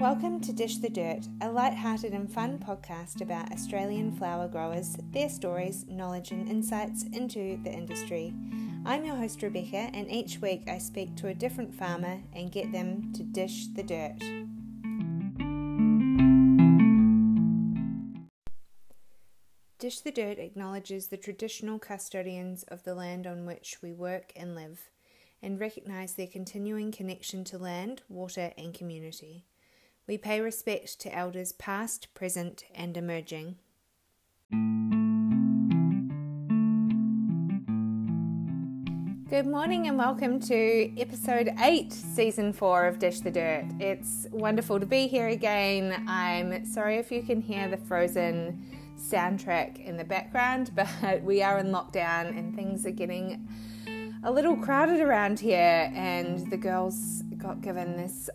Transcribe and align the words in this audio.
Welcome 0.00 0.40
to 0.40 0.52
Dish 0.54 0.78
the 0.78 0.88
Dirt, 0.88 1.28
a 1.42 1.50
light-hearted 1.50 2.14
and 2.14 2.32
fun 2.32 2.58
podcast 2.58 3.20
about 3.20 3.52
Australian 3.52 4.12
flower 4.16 4.48
growers, 4.48 4.96
their 5.10 5.28
stories, 5.28 5.84
knowledge, 5.88 6.30
and 6.30 6.48
insights 6.48 7.02
into 7.02 7.60
the 7.62 7.70
industry. 7.70 8.32
I'm 8.86 9.04
your 9.04 9.16
host 9.16 9.42
Rebecca, 9.42 9.90
and 9.92 10.10
each 10.10 10.38
week 10.38 10.62
I 10.70 10.78
speak 10.78 11.16
to 11.16 11.28
a 11.28 11.34
different 11.34 11.74
farmer 11.74 12.22
and 12.32 12.50
get 12.50 12.72
them 12.72 13.12
to 13.12 13.22
dish 13.22 13.66
the 13.74 13.82
dirt. 13.82 14.18
Dish 19.78 20.00
the 20.00 20.12
Dirt 20.12 20.38
acknowledges 20.38 21.08
the 21.08 21.18
traditional 21.18 21.78
custodians 21.78 22.62
of 22.68 22.84
the 22.84 22.94
land 22.94 23.26
on 23.26 23.44
which 23.44 23.76
we 23.82 23.92
work 23.92 24.32
and 24.34 24.54
live, 24.54 24.88
and 25.42 25.60
recognise 25.60 26.14
their 26.14 26.26
continuing 26.26 26.90
connection 26.90 27.44
to 27.44 27.58
land, 27.58 28.00
water, 28.08 28.54
and 28.56 28.72
community. 28.72 29.44
We 30.10 30.18
pay 30.18 30.40
respect 30.40 30.98
to 31.02 31.16
elders 31.16 31.52
past, 31.52 32.12
present, 32.14 32.64
and 32.74 32.96
emerging. 32.96 33.54
Good 39.30 39.46
morning 39.46 39.86
and 39.86 39.96
welcome 39.96 40.40
to 40.40 41.00
episode 41.00 41.50
8, 41.60 41.92
season 41.92 42.52
4 42.52 42.86
of 42.88 42.98
Dish 42.98 43.20
the 43.20 43.30
Dirt. 43.30 43.66
It's 43.78 44.26
wonderful 44.32 44.80
to 44.80 44.86
be 44.86 45.06
here 45.06 45.28
again. 45.28 46.04
I'm 46.08 46.64
sorry 46.64 46.96
if 46.96 47.12
you 47.12 47.22
can 47.22 47.40
hear 47.40 47.68
the 47.68 47.76
frozen 47.76 48.66
soundtrack 48.98 49.78
in 49.78 49.96
the 49.96 50.02
background, 50.02 50.72
but 50.74 51.22
we 51.22 51.40
are 51.40 51.58
in 51.58 51.68
lockdown 51.68 52.36
and 52.36 52.56
things 52.56 52.84
are 52.84 52.90
getting 52.90 53.46
a 54.24 54.32
little 54.32 54.56
crowded 54.56 55.00
around 55.00 55.38
here, 55.38 55.90
and 55.94 56.50
the 56.50 56.56
girls 56.56 57.22
got 57.42 57.60
given 57.60 57.96
this 57.96 58.28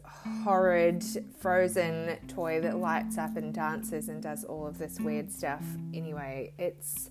horrid 0.44 1.04
frozen 1.40 2.18
toy 2.28 2.60
that 2.62 2.78
lights 2.78 3.18
up 3.18 3.36
and 3.38 3.54
dances 3.54 4.10
and 4.10 4.22
does 4.22 4.44
all 4.44 4.68
of 4.68 4.78
this 4.78 5.00
weird 5.00 5.32
stuff. 5.32 5.64
Anyway, 5.94 6.54
it's 6.58 7.10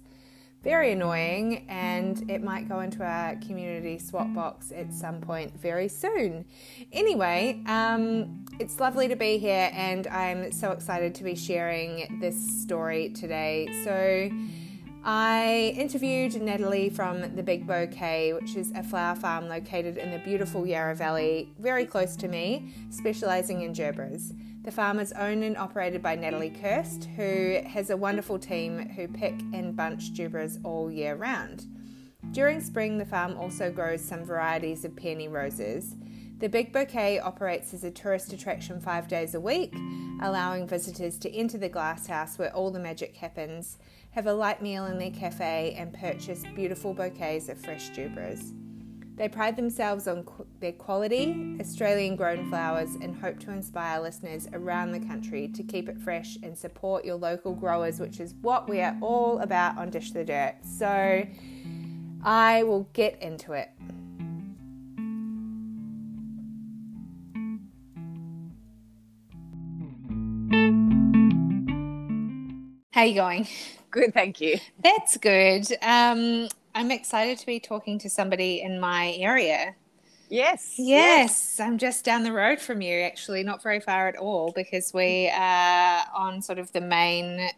very 0.65 0.93
annoying 0.93 1.67
and 1.69 2.29
it 2.31 2.43
might 2.43 2.67
go 2.69 2.81
into 2.81 3.05
our 3.05 3.37
community 3.37 3.99
swap 3.99 4.33
box 4.35 4.73
at 4.75 4.93
some 4.93 5.21
point 5.21 5.55
very 5.61 5.89
soon. 5.89 6.45
Anyway, 6.91 7.63
um, 7.67 8.47
it's 8.59 8.81
lovely 8.81 9.07
to 9.07 9.15
be 9.15 9.37
here 9.37 9.71
and 9.75 10.07
I'm 10.07 10.51
so 10.53 10.71
excited 10.73 11.15
to 11.17 11.25
be 11.25 11.35
sharing 11.35 12.19
this 12.21 12.63
story 12.63 13.11
today. 13.11 13.69
So, 13.85 14.31
I 15.07 15.75
interviewed 15.77 16.41
Natalie 16.41 16.89
from 16.89 17.37
the 17.37 17.43
Big 17.43 17.67
Bouquet, 17.67 18.33
which 18.33 18.57
is 18.57 18.73
a 18.75 18.83
flower 18.83 19.15
farm 19.15 19.49
located 19.51 19.99
in 19.99 20.11
the 20.11 20.19
beautiful 20.21 20.67
Yarra 20.67 20.95
Valley, 20.95 21.53
very 21.59 21.85
close 21.85 22.17
to 22.17 22.27
me, 22.27 22.73
specialising 22.89 23.61
in 23.61 23.75
gerberas. 23.75 24.33
The 24.63 24.73
farm 24.73 24.99
is 24.99 25.13
owned 25.13 25.45
and 25.45 25.59
operated 25.59 26.03
by 26.03 26.17
Natalie 26.17 26.57
Kerst, 26.59 27.05
who 27.17 27.61
has 27.67 27.91
a 27.91 27.99
wonderful 27.99 28.39
team 28.39 28.89
who 28.97 29.07
pick 29.07 29.39
and 29.53 29.77
bunch 29.77 30.15
gerberas 30.15 30.59
all 30.65 30.91
year 30.91 31.17
round. 31.17 31.67
During 32.31 32.63
spring, 32.63 32.97
the 32.97 33.05
farm 33.05 33.37
also 33.37 33.71
grows 33.71 34.03
some 34.03 34.25
varieties 34.25 34.87
of 34.87 34.97
peony 34.97 35.29
roses. 35.29 35.97
The 36.39 36.49
Big 36.49 36.73
Bouquet 36.73 37.21
operates 37.21 37.75
as 37.75 37.85
a 37.85 37.91
tourist 37.91 38.33
attraction 38.33 38.81
five 38.81 39.07
days 39.07 39.35
a 39.35 39.41
week, 39.41 39.75
allowing 40.23 40.67
visitors 40.67 41.19
to 41.19 41.33
enter 41.33 41.59
the 41.59 41.69
glasshouse 41.69 42.39
where 42.39 42.55
all 42.55 42.71
the 42.71 42.81
magic 42.81 43.17
happens 43.17 43.77
have 44.15 44.27
a 44.27 44.33
light 44.33 44.63
meal 44.63 44.87
in 44.87 44.99
their 44.99 45.11
cafe, 45.11 45.75
and 45.77 45.93
purchase 45.93 46.45
beautiful 46.55 46.95
bouquets 46.95 47.49
of 47.49 47.59
fresh 47.61 47.91
gerberas. 47.91 48.53
They 49.17 49.29
pride 49.29 49.57
themselves 49.57 50.07
on 50.07 50.25
qu- 50.25 50.47
their 50.61 50.73
quality, 50.73 51.57
Australian 51.61 52.17
grown 52.17 52.49
flowers, 52.49 52.95
and 52.97 53.17
hope 53.17 53.41
to 53.41 53.51
inspire 53.51 54.01
listeners 54.01 54.49
around 54.53 54.93
the 54.93 55.01
country 55.01 55.49
to 55.49 55.63
keep 55.63 55.89
it 55.89 56.01
fresh 56.01 56.37
and 56.43 56.57
support 56.57 57.05
your 57.05 57.17
local 57.17 57.55
growers, 57.55 57.99
which 57.99 58.21
is 58.21 58.35
what 58.41 58.69
we 58.69 58.81
are 58.81 58.97
all 59.01 59.39
about 59.41 59.79
on 59.79 59.91
Dish 59.91 60.13
the 60.13 60.25
Dirt. 60.25 60.55
So 60.63 61.27
I 62.23 62.63
will 62.63 62.89
get 62.93 63.21
into 63.21 63.53
it. 63.53 63.71
How 72.93 73.03
you 73.03 73.15
going? 73.15 73.49
Good, 73.95 74.13
thank 74.13 74.41
you. 74.41 74.59
That's 74.83 75.17
good. 75.17 75.67
Um, 75.81 76.49
I'm 76.75 76.91
excited 76.91 77.39
to 77.39 77.47
be 77.47 77.61
talking 77.61 77.97
to 78.01 78.11
somebody 78.11 78.61
in 78.61 78.81
my 78.81 79.13
area. 79.13 79.77
Yes, 80.29 80.75
Yes, 80.79 81.61
I'm 81.61 81.79
just 81.79 82.05
down 82.05 82.25
the 82.25 82.33
road 82.33 82.59
from 82.59 82.81
you, 82.83 83.03
actually, 83.03 83.45
not 83.45 83.63
very 83.63 83.79
far 83.79 84.09
at 84.09 84.17
all, 84.17 84.51
because 84.53 84.93
we 84.93 85.29
are 85.33 86.05
on 86.13 86.43
sort 86.43 86.59
of 86.59 86.73
the 86.73 86.81
main, 86.81 87.51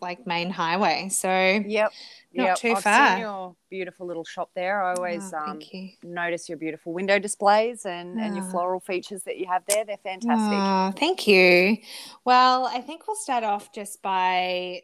like 0.00 0.24
main 0.24 0.50
highway. 0.50 1.08
So 1.08 1.28
Yep. 1.28 1.92
Not 2.34 2.44
yep. 2.44 2.56
too 2.58 2.72
I've 2.74 2.82
far. 2.84 3.08
Seen 3.10 3.18
your 3.20 3.56
beautiful 3.70 4.06
little 4.06 4.24
shop 4.24 4.50
there. 4.54 4.82
I 4.84 4.94
always 4.94 5.32
Oh, 5.34 5.38
um, 5.38 5.60
you. 5.72 5.90
notice 6.04 6.48
your 6.48 6.58
beautiful 6.58 6.92
window 6.92 7.18
displays 7.18 7.84
and, 7.84 8.20
and 8.20 8.36
your 8.36 8.44
Oh. 8.46 8.50
floral 8.50 8.80
features 8.80 9.24
that 9.24 9.36
you 9.38 9.46
have 9.48 9.64
there. 9.68 9.84
They're 9.84 9.96
fantastic. 9.98 10.58
Oh, 10.58 10.92
thank 10.98 11.26
you. 11.26 11.78
Well, 12.24 12.66
I 12.66 12.80
think 12.82 13.06
we'll 13.08 13.16
start 13.16 13.42
off 13.42 13.72
just 13.72 14.00
by 14.00 14.82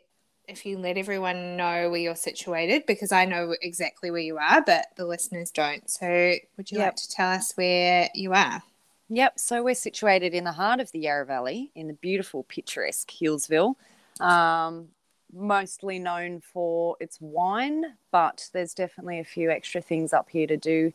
if 0.48 0.64
you 0.66 0.78
let 0.78 0.96
everyone 0.96 1.56
know 1.56 1.90
where 1.90 2.00
you're 2.00 2.16
situated, 2.16 2.84
because 2.86 3.12
I 3.12 3.24
know 3.24 3.54
exactly 3.60 4.10
where 4.10 4.20
you 4.20 4.38
are, 4.38 4.62
but 4.62 4.86
the 4.96 5.06
listeners 5.06 5.50
don't. 5.50 5.88
So, 5.88 6.34
would 6.56 6.70
you 6.70 6.78
like 6.78 6.96
to 6.96 7.08
tell 7.08 7.30
us 7.30 7.52
where 7.56 8.08
you 8.14 8.32
are? 8.32 8.62
Yep. 9.10 9.38
So 9.38 9.62
we're 9.62 9.74
situated 9.74 10.34
in 10.34 10.44
the 10.44 10.52
heart 10.52 10.80
of 10.80 10.92
the 10.92 11.00
Yarra 11.00 11.24
Valley 11.24 11.70
in 11.74 11.88
the 11.88 11.94
beautiful, 11.94 12.44
picturesque 12.44 13.10
Healesville. 13.10 13.74
Um, 14.20 14.88
mostly 15.32 15.98
known 15.98 16.40
for 16.40 16.96
its 17.00 17.18
wine, 17.20 17.84
but 18.10 18.48
there's 18.52 18.74
definitely 18.74 19.18
a 19.18 19.24
few 19.24 19.50
extra 19.50 19.80
things 19.80 20.12
up 20.12 20.28
here 20.28 20.46
to 20.46 20.56
do. 20.56 20.92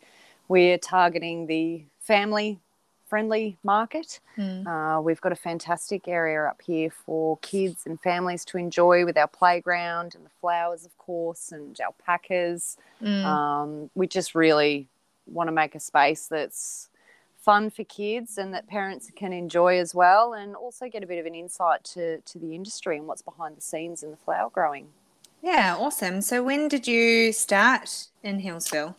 We're 0.48 0.78
targeting 0.78 1.48
the 1.48 1.86
family 2.00 2.60
friendly 3.14 3.56
market. 3.64 4.20
Mm. 4.40 4.66
Uh, 4.66 5.00
we've 5.00 5.22
got 5.22 5.32
a 5.32 5.36
fantastic 5.36 6.08
area 6.08 6.46
up 6.46 6.60
here 6.66 6.90
for 6.90 7.38
kids 7.44 7.84
and 7.86 8.02
families 8.02 8.44
to 8.46 8.58
enjoy 8.58 9.06
with 9.06 9.20
our 9.20 9.28
playground 9.28 10.16
and 10.16 10.26
the 10.26 10.32
flowers, 10.42 10.84
of 10.84 10.98
course, 10.98 11.52
and 11.52 11.80
alpacas. 11.80 12.76
Mm. 13.04 13.24
Um, 13.24 13.92
we 13.94 14.08
just 14.08 14.34
really 14.34 14.88
want 15.28 15.48
to 15.48 15.52
make 15.52 15.76
a 15.76 15.80
space 15.80 16.26
that's 16.26 16.90
fun 17.38 17.70
for 17.70 17.84
kids 17.84 18.40
and 18.40 18.52
that 18.52 18.66
parents 18.66 19.12
can 19.16 19.32
enjoy 19.32 19.78
as 19.78 19.94
well, 19.94 20.34
and 20.34 20.56
also 20.56 20.90
get 20.90 21.04
a 21.04 21.06
bit 21.06 21.20
of 21.20 21.28
an 21.28 21.36
insight 21.36 21.84
to, 21.84 22.20
to 22.22 22.40
the 22.40 22.56
industry 22.56 22.98
and 22.98 23.06
what's 23.06 23.22
behind 23.22 23.56
the 23.56 23.62
scenes 23.62 24.02
in 24.02 24.10
the 24.10 24.18
flower 24.18 24.50
growing. 24.50 24.88
Yeah, 25.44 25.76
awesome. 25.78 26.22
So 26.22 26.42
when 26.42 26.68
did 26.68 26.88
you 26.88 27.32
start 27.32 28.08
in 28.24 28.42
Healesville? 28.42 28.96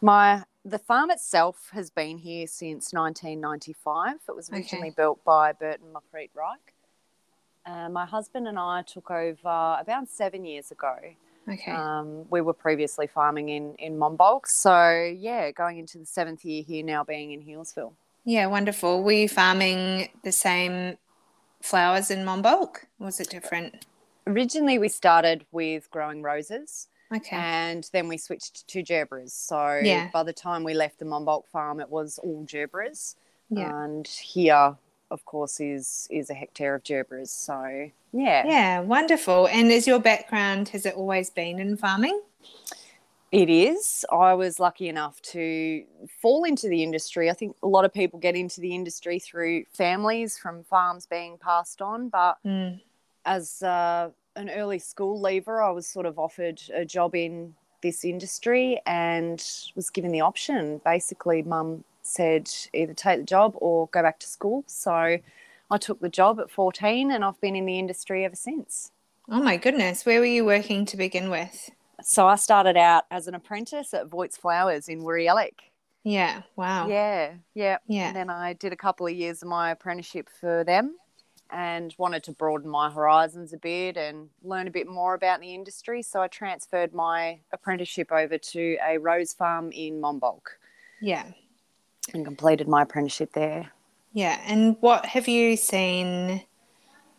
My 0.00 0.44
the 0.68 0.78
farm 0.78 1.10
itself 1.10 1.70
has 1.72 1.90
been 1.90 2.18
here 2.18 2.46
since 2.46 2.92
1995. 2.92 4.16
It 4.28 4.34
was 4.36 4.48
Okay. 4.48 4.58
originally 4.58 4.90
built 4.90 5.22
by 5.24 5.52
Burton 5.52 5.92
Marguerite 5.92 6.30
Reich. 6.34 6.74
Uh, 7.66 7.88
my 7.88 8.06
husband 8.06 8.48
and 8.48 8.58
I 8.58 8.82
took 8.82 9.10
over 9.10 9.76
about 9.80 10.08
seven 10.08 10.44
years 10.44 10.70
ago. 10.70 10.96
Okay. 11.48 11.72
Um, 11.72 12.26
we 12.30 12.40
were 12.40 12.52
previously 12.52 13.06
farming 13.06 13.48
in 13.48 13.74
in 13.76 13.98
Monbulk, 13.98 14.46
so 14.46 15.02
yeah, 15.16 15.50
going 15.50 15.78
into 15.78 15.96
the 15.98 16.04
seventh 16.06 16.44
year 16.44 16.62
here 16.62 16.84
now, 16.84 17.04
being 17.04 17.32
in 17.32 17.42
Healesville. 17.42 17.94
yeah, 18.24 18.46
wonderful. 18.46 19.02
Were 19.02 19.12
you 19.12 19.28
farming 19.28 20.10
the 20.22 20.32
same 20.32 20.98
flowers 21.62 22.10
in 22.10 22.24
Monbulk? 22.26 22.84
Was 22.98 23.18
it 23.20 23.30
different? 23.30 23.86
Originally, 24.26 24.78
we 24.78 24.88
started 24.90 25.46
with 25.52 25.90
growing 25.90 26.20
roses, 26.22 26.88
Okay. 27.14 27.36
and 27.36 27.88
then 27.92 28.06
we 28.08 28.18
switched 28.18 28.68
to 28.68 28.82
gerberas. 28.82 29.30
So 29.30 29.80
Yeah. 29.82 30.10
by 30.12 30.22
the 30.22 30.32
time 30.32 30.62
we 30.64 30.74
left 30.74 30.98
the 30.98 31.04
Monbulk 31.06 31.46
farm, 31.48 31.80
it 31.80 31.88
was 31.88 32.18
all 32.18 32.44
gerberas. 32.46 33.14
Yeah. 33.50 33.82
and 33.84 34.06
here 34.06 34.76
of 35.10 35.24
course 35.24 35.58
is 35.58 36.06
is 36.10 36.28
a 36.28 36.34
hectare 36.34 36.74
of 36.74 36.82
gerbras 36.82 37.28
so 37.28 37.90
yeah, 38.12 38.46
Yeah, 38.46 38.80
wonderful. 38.80 39.46
And 39.48 39.70
is 39.70 39.86
your 39.86 40.00
background, 40.00 40.68
has 40.70 40.84
it 40.84 40.94
always 40.96 41.30
been 41.30 41.58
in 41.58 41.76
farming? 41.78 42.20
it 43.30 43.50
is 43.50 44.06
i 44.10 44.32
was 44.32 44.58
lucky 44.58 44.88
enough 44.88 45.20
to 45.20 45.84
fall 46.22 46.44
into 46.44 46.66
the 46.66 46.82
industry 46.82 47.28
i 47.28 47.34
think 47.34 47.54
a 47.62 47.66
lot 47.68 47.84
of 47.84 47.92
people 47.92 48.18
get 48.18 48.34
into 48.34 48.58
the 48.58 48.74
industry 48.74 49.18
through 49.18 49.64
families 49.70 50.38
from 50.38 50.64
farms 50.64 51.04
being 51.04 51.36
passed 51.36 51.82
on 51.82 52.08
but 52.08 52.38
Mm. 52.44 52.80
as 53.26 53.62
uh, 53.62 54.08
an 54.38 54.48
early 54.50 54.78
school 54.78 55.20
leaver 55.20 55.60
i 55.62 55.70
was 55.70 55.86
sort 55.86 56.06
of 56.06 56.18
offered 56.18 56.60
a 56.74 56.84
job 56.84 57.14
in 57.14 57.54
this 57.82 58.04
industry 58.04 58.80
and 58.86 59.44
was 59.74 59.90
given 59.90 60.12
the 60.12 60.20
option 60.20 60.80
basically 60.84 61.42
mum 61.42 61.84
said 62.02 62.50
either 62.72 62.94
take 62.94 63.18
the 63.20 63.24
job 63.24 63.52
or 63.56 63.88
go 63.88 64.02
back 64.02 64.18
to 64.18 64.26
school 64.26 64.64
so 64.66 64.92
i 65.70 65.78
took 65.78 66.00
the 66.00 66.08
job 66.08 66.40
at 66.40 66.50
14 66.50 67.10
and 67.10 67.24
i've 67.24 67.40
been 67.40 67.56
in 67.56 67.66
the 67.66 67.78
industry 67.78 68.24
ever 68.24 68.36
since 68.36 68.92
Oh 69.30 69.42
my 69.42 69.58
goodness. 69.58 70.06
Where 70.06 70.20
were 70.20 70.24
you 70.24 70.46
working 70.46 70.86
to 70.86 70.96
begin 70.96 71.28
with? 71.28 71.70
so 72.02 72.26
i 72.28 72.36
started 72.36 72.76
out 72.76 73.04
as 73.10 73.26
an 73.28 73.34
apprentice 73.34 73.92
at 73.92 74.06
voigt's 74.06 74.36
flowers 74.38 74.88
in 74.88 75.02
Woori 75.02 75.26
Yallock. 75.26 75.58
Yeah. 76.04 76.42
Wow. 76.56 76.88
Yeah, 76.88 77.34
yeah. 77.54 77.78
Yeah. 77.86 78.06
And 78.06 78.16
then 78.16 78.30
I 78.30 78.54
did 78.54 78.72
a 78.72 78.76
couple 78.76 79.06
of 79.06 79.12
years 79.12 79.42
of 79.42 79.48
my 79.48 79.72
apprenticeship 79.72 80.28
for 80.40 80.64
them 80.64 80.96
and 81.50 81.94
wanted 81.98 82.22
to 82.24 82.32
broaden 82.32 82.68
my 82.70 82.90
horizons 82.90 83.52
a 83.52 83.56
bit 83.58 83.96
and 83.96 84.28
learn 84.42 84.66
a 84.68 84.70
bit 84.70 84.86
more 84.88 85.14
about 85.14 85.40
the 85.40 85.54
industry. 85.54 86.02
So 86.02 86.20
I 86.20 86.28
transferred 86.28 86.92
my 86.92 87.40
apprenticeship 87.52 88.12
over 88.12 88.38
to 88.38 88.76
a 88.86 88.98
rose 88.98 89.32
farm 89.32 89.70
in 89.72 90.00
Monbulk 90.00 90.58
Yeah. 91.00 91.24
and 92.12 92.24
completed 92.24 92.68
my 92.68 92.82
apprenticeship 92.82 93.32
there. 93.32 93.72
Yeah. 94.12 94.40
And 94.46 94.76
what 94.80 95.06
have 95.06 95.28
you 95.28 95.56
seen? 95.56 96.42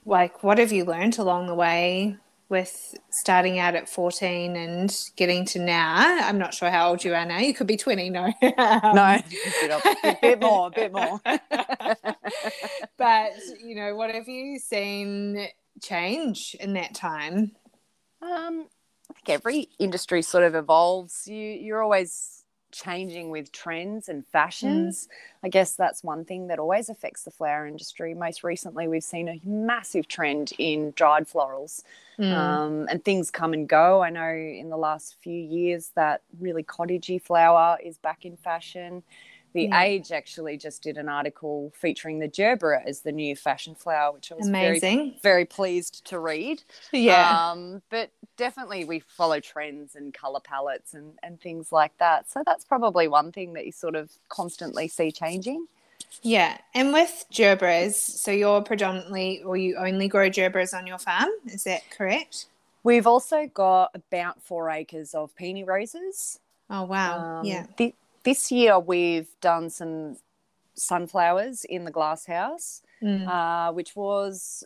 Like, 0.05 0.43
what 0.43 0.57
have 0.57 0.71
you 0.71 0.85
learned 0.85 1.17
along 1.19 1.47
the 1.47 1.53
way 1.55 2.17
with 2.49 2.95
starting 3.11 3.59
out 3.59 3.75
at 3.75 3.87
14 3.87 4.55
and 4.55 4.95
getting 5.15 5.45
to 5.45 5.59
now? 5.59 6.19
I'm 6.27 6.37
not 6.37 6.53
sure 6.53 6.69
how 6.69 6.89
old 6.89 7.03
you 7.03 7.13
are 7.13 7.25
now. 7.25 7.37
You 7.37 7.53
could 7.53 7.67
be 7.67 7.77
20, 7.77 8.09
no. 8.09 8.33
No, 8.41 8.51
a 8.51 9.23
bit, 9.23 10.03
a 10.03 10.17
bit 10.21 10.41
more, 10.41 10.67
a 10.67 10.71
bit 10.71 10.91
more. 10.91 11.21
but, 12.97 13.31
you 13.63 13.75
know, 13.75 13.95
what 13.95 14.13
have 14.13 14.27
you 14.27 14.59
seen 14.59 15.47
change 15.81 16.55
in 16.59 16.73
that 16.73 16.95
time? 16.95 17.51
Um, 18.21 18.67
I 19.09 19.13
think 19.13 19.29
every 19.29 19.69
industry 19.79 20.21
sort 20.21 20.43
of 20.43 20.55
evolves. 20.55 21.27
You 21.27 21.37
you're 21.37 21.81
always 21.81 22.38
changing 22.71 23.29
with 23.29 23.51
trends 23.51 24.09
and 24.09 24.25
fashions. 24.27 25.07
I 25.43 25.49
guess 25.49 25.75
that's 25.75 26.03
one 26.03 26.25
thing 26.25 26.47
that 26.47 26.59
always 26.59 26.89
affects 26.89 27.23
the 27.23 27.31
flower 27.31 27.65
industry. 27.65 28.13
Most 28.13 28.43
recently, 28.43 28.87
we've 28.87 29.03
seen 29.03 29.27
a 29.27 29.41
massive 29.43 30.07
trend 30.07 30.53
in 30.57 30.91
dried 30.91 31.27
florals, 31.27 31.83
Mm. 32.17 32.33
um, 32.33 32.87
and 32.89 33.03
things 33.05 33.31
come 33.31 33.53
and 33.53 33.67
go. 33.67 34.01
I 34.01 34.09
know 34.09 34.29
in 34.29 34.69
the 34.69 34.77
last 34.77 35.15
few 35.21 35.39
years 35.39 35.91
that 35.95 36.21
really 36.39 36.63
cottagey 36.63 37.21
flower 37.21 37.77
is 37.81 37.97
back 37.97 38.25
in 38.25 38.35
fashion. 38.35 39.03
The 39.53 39.63
Yeah. 39.63 39.81
Age 39.81 40.11
actually 40.11 40.57
just 40.57 40.83
did 40.83 40.97
an 40.97 41.09
article 41.09 41.71
featuring 41.75 42.19
the 42.19 42.27
gerbera 42.29 42.85
as 42.85 43.01
the 43.01 43.11
new 43.11 43.35
fashion 43.35 43.75
flower, 43.75 44.11
which 44.13 44.31
I 44.31 44.35
was 44.35 44.47
very 44.47 44.77
Amazing. 44.77 45.15
very 45.23 45.45
pleased 45.45 46.05
to 46.05 46.19
read. 46.19 46.63
Yeah. 46.91 47.51
Um, 47.51 47.81
but 47.89 48.11
definitely 48.37 48.85
we 48.85 48.99
follow 48.99 49.39
trends 49.39 49.95
and 49.95 50.13
color 50.13 50.39
palettes 50.39 50.93
and, 50.93 51.13
and 51.23 51.41
things 51.41 51.71
like 51.71 51.97
that. 51.97 52.29
So 52.29 52.43
that's 52.45 52.63
probably 52.63 53.07
one 53.07 53.31
thing 53.31 53.53
that 53.53 53.65
you 53.65 53.71
sort 53.71 53.95
of 53.95 54.11
constantly 54.29 54.87
see 54.87 55.11
changing. 55.11 55.67
Yeah, 56.21 56.57
and 56.73 56.91
with 56.93 57.25
gerberas, 57.31 57.93
so 57.93 58.31
you're 58.31 58.61
predominantly 58.61 59.41
or 59.43 59.57
you 59.57 59.77
only 59.77 60.07
grow 60.07 60.29
gerberas 60.29 60.77
on 60.77 60.87
your 60.87 60.97
farm, 60.97 61.29
is 61.45 61.63
that 61.65 61.81
correct? 61.91 62.47
We've 62.83 63.05
also 63.07 63.47
got 63.47 63.91
about 63.93 64.41
four 64.41 64.69
acres 64.69 65.13
of 65.13 65.35
peony 65.35 65.63
roses. 65.63 66.39
Oh 66.69 66.83
wow, 66.83 67.39
Um, 67.39 67.45
yeah, 67.45 67.65
this 68.23 68.51
year 68.51 68.79
we've 68.79 69.29
done 69.41 69.69
some 69.69 70.17
sunflowers 70.75 71.65
in 71.65 71.85
the 71.85 71.91
glass 71.91 72.25
house, 72.25 72.81
Mm. 73.01 73.27
uh, 73.27 73.71
which 73.71 73.95
was 73.95 74.63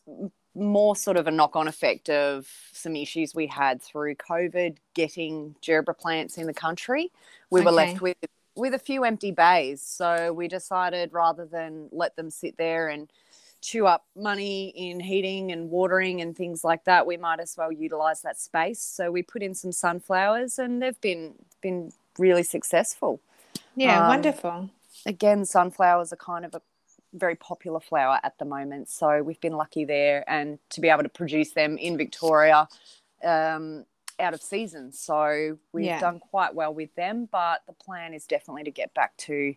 more 0.55 0.95
sort 0.95 1.17
of 1.17 1.27
a 1.27 1.31
knock-on 1.31 1.67
effect 1.67 2.09
of 2.09 2.47
some 2.71 2.95
issues 2.95 3.35
we 3.35 3.45
had 3.47 3.81
through 3.81 4.15
COVID 4.15 4.77
getting 4.95 5.55
gerbera 5.61 5.97
plants 5.97 6.38
in 6.38 6.47
the 6.47 6.53
country. 6.53 7.11
We 7.50 7.61
were 7.61 7.71
left 7.71 8.01
with 8.01 8.17
with 8.55 8.73
a 8.75 8.79
few 8.79 9.03
empty 9.03 9.31
bays, 9.31 9.81
so 9.81 10.31
we 10.31 10.47
decided 10.47 11.11
rather 11.11 11.44
than 11.45 11.89
let 11.91 12.15
them 12.15 12.29
sit 12.29 12.55
there 12.57 12.88
and 12.88 13.09
chew 13.61 13.88
up 13.88 14.05
money 14.15 14.67
in 14.75 15.00
heating 15.00 15.51
and 15.51 15.71
watering 15.71 16.21
and 16.21 16.35
things 16.35 16.63
like 16.63 16.83
that, 16.83 17.07
we 17.07 17.17
might 17.17 17.39
as 17.39 17.55
well 17.57 17.71
utilize 17.71 18.21
that 18.21 18.38
space. 18.39 18.79
So 18.79 19.09
we 19.09 19.23
put 19.23 19.41
in 19.41 19.55
some 19.55 19.71
sunflowers, 19.71 20.59
and 20.59 20.81
they've 20.81 21.01
been 21.01 21.33
been 21.61 21.94
really 22.19 22.44
successful. 22.44 23.19
Yeah, 23.75 24.01
um, 24.01 24.07
wonderful. 24.07 24.69
Again, 25.05 25.45
sunflowers 25.45 26.13
are 26.13 26.17
kind 26.17 26.45
of 26.45 26.53
a 26.55 26.61
very 27.13 27.35
popular 27.35 27.79
flower 27.79 28.19
at 28.23 28.38
the 28.39 28.45
moment, 28.45 28.89
so 28.89 29.21
we've 29.21 29.41
been 29.41 29.53
lucky 29.53 29.85
there, 29.85 30.23
and 30.27 30.59
to 30.69 30.81
be 30.81 30.89
able 30.89 31.03
to 31.03 31.09
produce 31.09 31.51
them 31.51 31.77
in 31.77 31.97
Victoria. 31.97 32.67
Um, 33.23 33.85
out 34.19 34.33
of 34.35 34.41
season, 34.44 34.91
so 34.91 35.57
we've 35.73 35.85
Yeah. 35.85 36.00
done 36.00 36.19
quite 36.19 36.53
well 36.53 36.73
with 36.73 36.94
them. 36.95 37.25
But 37.31 37.63
the 37.65 37.73
plan 37.73 38.13
is 38.13 38.27
definitely 38.27 38.63
to 38.65 38.71
get 38.71 38.94
back 38.94 39.17
to 39.17 39.55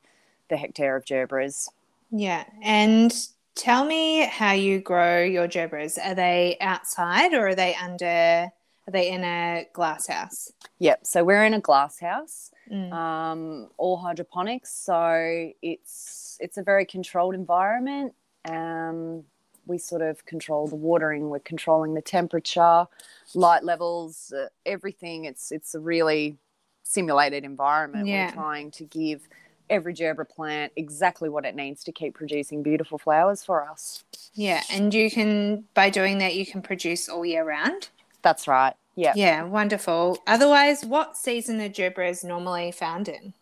the 0.48 0.56
hectare 0.56 0.96
of 0.96 1.04
gerberas. 1.04 1.68
Yeah, 2.10 2.44
and 2.62 3.12
tell 3.54 3.84
me 3.84 4.24
how 4.26 4.52
you 4.52 4.80
grow 4.80 5.22
your 5.22 5.46
gerberas. 5.46 5.98
Are 6.02 6.14
they 6.14 6.56
outside 6.60 7.34
or 7.34 7.48
are 7.48 7.54
they 7.54 7.74
under? 7.74 8.50
Are 8.88 8.92
they 8.92 9.10
in 9.10 9.24
a 9.24 9.66
glass 9.72 10.06
house? 10.06 10.52
Yep. 10.78 11.06
So 11.06 11.24
we're 11.24 11.44
in 11.44 11.54
a 11.54 11.60
glass 11.60 11.98
house, 11.98 12.50
Mm. 12.70 12.92
um, 12.92 13.68
all 13.78 13.96
hydroponics. 13.96 14.72
So 14.72 15.50
it's 15.62 16.36
it's 16.40 16.58
a 16.58 16.62
very 16.62 16.84
controlled 16.84 17.34
environment. 17.34 18.14
Um, 18.44 19.24
we 19.66 19.78
sort 19.78 20.02
of 20.02 20.24
control 20.26 20.68
the 20.68 20.76
watering. 20.76 21.28
We're 21.30 21.40
controlling 21.40 21.94
the 21.94 22.02
temperature, 22.02 22.86
light 23.34 23.64
levels, 23.64 24.32
uh, 24.32 24.48
everything. 24.64 25.24
It's 25.24 25.50
it's 25.50 25.74
a 25.74 25.80
really 25.80 26.36
simulated 26.84 27.44
environment. 27.44 28.06
Yeah. 28.06 28.26
We're 28.26 28.32
trying 28.34 28.70
to 28.72 28.84
give 28.84 29.28
every 29.68 29.92
gerbera 29.94 30.28
plant 30.28 30.72
exactly 30.76 31.28
what 31.28 31.44
it 31.44 31.56
needs 31.56 31.82
to 31.82 31.90
keep 31.90 32.14
producing 32.14 32.62
beautiful 32.62 32.98
flowers 32.98 33.42
for 33.44 33.68
us. 33.68 34.04
Yeah, 34.34 34.62
and 34.70 34.94
you 34.94 35.10
can 35.10 35.64
by 35.74 35.90
doing 35.90 36.18
that 36.18 36.36
you 36.36 36.46
can 36.46 36.62
produce 36.62 37.08
all 37.08 37.24
year 37.24 37.44
round. 37.44 37.88
That's 38.26 38.48
right. 38.48 38.74
Yeah. 38.96 39.12
Yeah, 39.14 39.44
wonderful. 39.44 40.18
Otherwise, 40.26 40.84
what 40.84 41.16
season 41.16 41.60
are 41.60 41.68
gerberas 41.68 42.24
normally 42.24 42.72
found 42.72 43.06
in? 43.08 43.34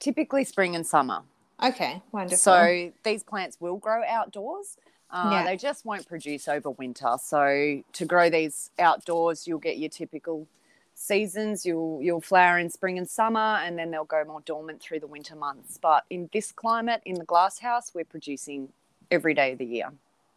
Typically 0.00 0.42
spring 0.42 0.74
and 0.74 0.84
summer. 0.84 1.22
Okay, 1.62 2.02
wonderful. 2.10 2.36
So 2.38 2.90
these 3.04 3.22
plants 3.22 3.60
will 3.60 3.76
grow 3.76 4.02
outdoors. 4.04 4.76
Uh, 5.08 5.28
Yeah. 5.30 5.44
They 5.44 5.56
just 5.56 5.84
won't 5.86 6.08
produce 6.08 6.48
over 6.48 6.70
winter. 6.70 7.14
So 7.22 7.84
to 7.92 8.04
grow 8.04 8.28
these 8.28 8.72
outdoors, 8.76 9.46
you'll 9.46 9.60
get 9.60 9.78
your 9.78 9.88
typical 9.88 10.48
seasons. 10.96 11.64
You'll 11.64 12.02
you'll 12.02 12.20
flower 12.20 12.58
in 12.58 12.68
spring 12.70 12.98
and 12.98 13.08
summer, 13.08 13.60
and 13.64 13.78
then 13.78 13.92
they'll 13.92 14.04
go 14.04 14.24
more 14.24 14.40
dormant 14.40 14.80
through 14.82 14.98
the 14.98 15.06
winter 15.06 15.36
months. 15.36 15.78
But 15.80 16.06
in 16.10 16.28
this 16.32 16.50
climate, 16.50 17.02
in 17.04 17.14
the 17.20 17.24
glass 17.24 17.60
house, 17.60 17.92
we're 17.94 18.04
producing 18.04 18.70
every 19.12 19.34
day 19.34 19.52
of 19.52 19.58
the 19.58 19.66
year. 19.66 19.92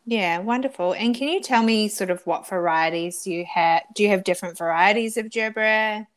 Yeah, 0.09 0.39
wonderful. 0.39 0.93
And 0.93 1.13
can 1.13 1.27
you 1.27 1.41
tell 1.41 1.61
me 1.63 1.89
sort 1.89 2.09
of 2.09 2.25
what 2.25 2.47
varieties 2.47 3.27
you 3.27 3.43
have? 3.43 3.83
Do 3.93 4.03
you 4.03 4.09
have 4.09 4.23
different 4.23 4.57
varieties 4.57 5.17
of 5.17 5.25
gerbera? 5.25 6.07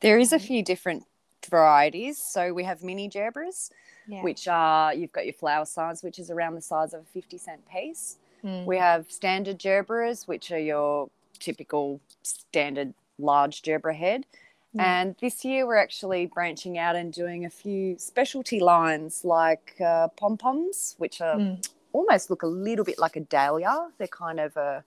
There 0.00 0.16
is 0.16 0.32
a 0.32 0.38
few 0.38 0.62
different 0.62 1.04
varieties. 1.50 2.18
So 2.18 2.52
we 2.52 2.62
have 2.62 2.84
mini 2.84 3.08
gerberas, 3.08 3.70
Yeah. 4.06 4.22
which 4.22 4.46
are 4.46 4.94
you've 4.94 5.10
got 5.10 5.24
your 5.26 5.34
flower 5.34 5.64
size, 5.64 6.04
which 6.04 6.20
is 6.20 6.30
around 6.30 6.54
the 6.54 6.60
size 6.62 6.94
of 6.94 7.00
a 7.00 7.04
fifty 7.04 7.36
cent 7.36 7.68
piece. 7.68 8.18
Mm. 8.44 8.64
We 8.64 8.76
have 8.78 9.10
standard 9.10 9.58
gerberas, 9.58 10.28
which 10.28 10.52
are 10.52 10.58
your 10.60 11.10
typical 11.40 12.00
standard 12.22 12.94
large 13.18 13.62
gerbera 13.62 13.96
head. 13.96 14.24
Yeah. 14.72 15.00
And 15.00 15.16
this 15.20 15.44
year 15.44 15.66
we're 15.66 15.76
actually 15.76 16.26
branching 16.26 16.78
out 16.78 16.94
and 16.94 17.12
doing 17.12 17.44
a 17.44 17.50
few 17.50 17.98
specialty 17.98 18.60
lines 18.60 19.24
like 19.24 19.74
uh, 19.84 20.08
pom 20.16 20.36
poms, 20.38 20.94
which 20.98 21.20
are 21.20 21.34
Mm. 21.36 21.68
Almost 21.92 22.30
look 22.30 22.42
a 22.42 22.46
little 22.46 22.84
bit 22.84 22.98
like 22.98 23.16
a 23.16 23.20
dahlia. 23.20 23.88
They're 23.98 24.08
kind 24.08 24.40
of 24.40 24.56
a, 24.56 24.84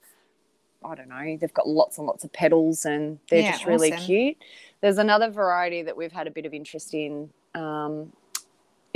I 0.83 0.95
don't 0.95 1.09
know, 1.09 1.37
they've 1.39 1.53
got 1.53 1.67
lots 1.67 1.97
and 1.97 2.07
lots 2.07 2.23
of 2.23 2.31
petals 2.31 2.85
and 2.85 3.19
they're 3.29 3.41
Yeah, 3.41 3.51
just 3.53 3.65
really 3.65 3.91
awesome. 3.91 4.05
cute. 4.05 4.37
There's 4.81 4.97
another 4.97 5.29
variety 5.29 5.81
that 5.83 5.95
we've 5.97 6.11
had 6.11 6.27
a 6.27 6.31
bit 6.31 6.45
of 6.45 6.53
interest 6.53 6.93
in 6.93 7.29
um, 7.55 8.11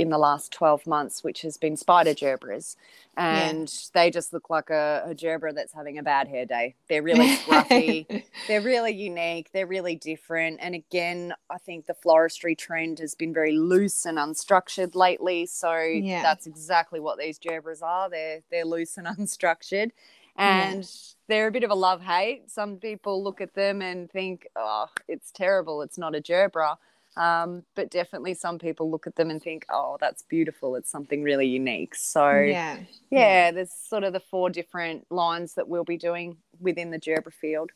in 0.00 0.08
the 0.08 0.18
last 0.18 0.50
12 0.52 0.86
months, 0.86 1.22
which 1.22 1.42
has 1.42 1.58
been 1.58 1.76
spider 1.76 2.14
gerberas. 2.14 2.74
And 3.16 3.70
they 3.92 4.10
just 4.10 4.32
look 4.32 4.48
like 4.48 4.70
a, 4.70 5.04
a 5.06 5.14
gerbera 5.14 5.54
that's 5.54 5.74
having 5.74 5.98
a 5.98 6.02
bad 6.02 6.26
hair 6.26 6.46
day. 6.46 6.74
They're 6.88 7.02
really 7.02 7.36
scruffy. 7.36 8.22
They're 8.48 8.62
really 8.62 8.92
unique. 8.94 9.50
They're 9.52 9.66
really 9.66 9.94
different. 9.96 10.58
And 10.62 10.74
again 10.74 11.34
i 11.50 11.58
think 11.58 11.86
the 11.86 11.92
floristry 11.94 12.56
trend 12.56 12.98
has 13.00 13.14
been 13.14 13.34
very 13.34 13.52
loose 13.52 14.06
and 14.06 14.16
unstructured 14.16 14.94
lately. 14.94 15.44
So 15.46 15.78
Yeah. 15.82 16.22
that's 16.22 16.46
exactly 16.46 16.98
what 16.98 17.18
these 17.18 17.38
gerberas 17.38 17.82
are. 17.82 18.08
They're 18.08 18.40
they're 18.50 18.64
loose 18.64 18.96
and 18.96 19.06
unstructured. 19.18 19.90
Yeah. 20.38 20.70
and 20.70 20.90
they're 21.28 21.48
a 21.48 21.52
bit 21.52 21.64
of 21.64 21.70
a 21.70 21.74
love 21.74 22.00
hate. 22.00 22.50
Some 22.50 22.76
people 22.78 23.22
look 23.22 23.42
at 23.42 23.54
them 23.54 23.82
and 23.82 24.10
think 24.10 24.48
oh 24.56 24.86
it's 25.08 25.30
terrible. 25.30 25.82
It's 25.82 25.98
not 25.98 26.14
a 26.14 26.22
gerbera 26.22 26.76
um, 27.20 27.62
but 27.76 27.90
definitely 27.90 28.34
some 28.34 28.58
people 28.58 28.90
look 28.90 29.06
at 29.06 29.14
them 29.16 29.30
and 29.30 29.42
think 29.42 29.64
oh 29.70 29.96
that's 30.00 30.22
beautiful 30.22 30.74
it's 30.74 30.90
something 30.90 31.22
really 31.22 31.46
unique 31.46 31.94
so 31.94 32.40
yeah. 32.40 32.78
yeah, 33.10 33.50
there's 33.50 33.72
sort 33.72 34.04
of 34.04 34.12
the 34.12 34.20
four 34.20 34.50
different 34.50 35.06
lines 35.10 35.54
that 35.54 35.68
we'll 35.68 35.84
be 35.84 35.96
doing 35.96 36.36
within 36.58 36.90
the 36.90 36.98
gerbera 36.98 37.32
field. 37.32 37.70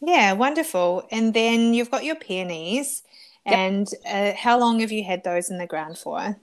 Yeah, 0.00 0.32
wonderful. 0.32 1.06
And 1.10 1.34
then 1.34 1.74
you've 1.74 1.90
got 1.90 2.04
your 2.04 2.16
peonies. 2.16 3.02
Yep. 3.46 3.54
And 3.54 3.88
uh, 4.08 4.32
how 4.36 4.58
long 4.58 4.80
have 4.80 4.92
you 4.92 5.04
had 5.04 5.24
those 5.24 5.50
in 5.50 5.58
the 5.58 5.66
ground 5.66 5.98
for? 5.98 6.36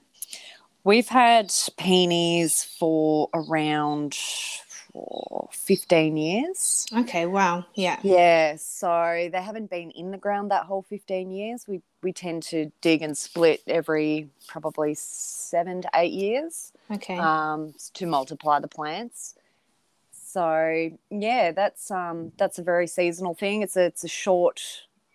We've 0.84 1.08
had 1.08 1.54
peonies 1.78 2.64
for 2.64 3.30
around 3.34 4.18
for 4.94 5.50
15 5.52 6.16
years. 6.16 6.86
Okay, 6.96 7.26
wow. 7.26 7.66
Yeah. 7.74 8.00
Yeah, 8.04 8.56
so 8.58 9.30
they 9.32 9.42
haven't 9.42 9.70
been 9.70 9.90
in 9.92 10.12
the 10.12 10.18
ground 10.18 10.52
that 10.52 10.66
whole 10.66 10.84
15 10.84 11.32
years. 11.32 11.68
We 11.68 11.82
we 12.04 12.14
tend 12.14 12.44
to 12.44 12.72
dig 12.82 13.02
and 13.02 13.18
split 13.18 13.62
every 13.66 14.30
probably 14.48 14.94
7 14.94 15.82
to 15.84 15.90
8 15.96 16.12
years 16.12 16.72
Okay. 16.92 17.18
um, 17.18 17.74
to 17.94 18.06
multiply 18.06 18.60
the 18.60 18.68
plants. 18.68 19.36
So 20.12 20.92
yeah, 21.10 21.52
that's 21.52 21.90
um, 21.92 22.32
that's 22.38 22.60
a 22.60 22.64
very 22.64 22.88
seasonal 22.88 23.34
thing. 23.34 23.62
It's 23.62 23.76
a 23.78 23.86
it's 23.86 24.04
a 24.04 24.08
short 24.08 24.62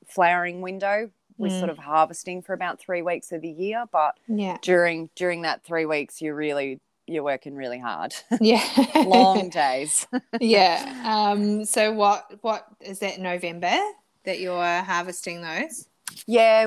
flowering 0.06 0.61
window. 0.61 1.11
We're 1.37 1.50
Mm. 1.50 1.58
sort 1.61 1.70
of 1.70 1.78
harvesting 1.78 2.42
for 2.42 2.52
about 2.52 2.80
three 2.80 3.00
weeks 3.02 3.30
of 3.30 3.42
the 3.42 3.49
year, 3.50 3.85
but 3.92 4.16
yeah. 4.26 4.58
during 4.61 5.08
during 5.14 5.42
that 5.42 5.62
three 5.62 5.87
weeks, 5.87 6.20
you're 6.20 6.35
really 6.35 6.80
you're 7.08 7.22
working 7.24 7.54
really 7.56 7.78
hard, 7.78 8.14
Yeah. 8.40 8.62
long 9.06 9.48
days. 9.62 10.06
yeah. 10.40 10.94
Um, 11.08 11.64
so 11.64 11.92
what 11.92 12.38
what 12.42 12.66
is 12.80 12.98
that 13.00 13.18
November 13.18 13.76
that 14.24 14.38
you're 14.40 14.82
harvesting 14.82 15.40
those? 15.42 15.88
yeah, 16.26 16.66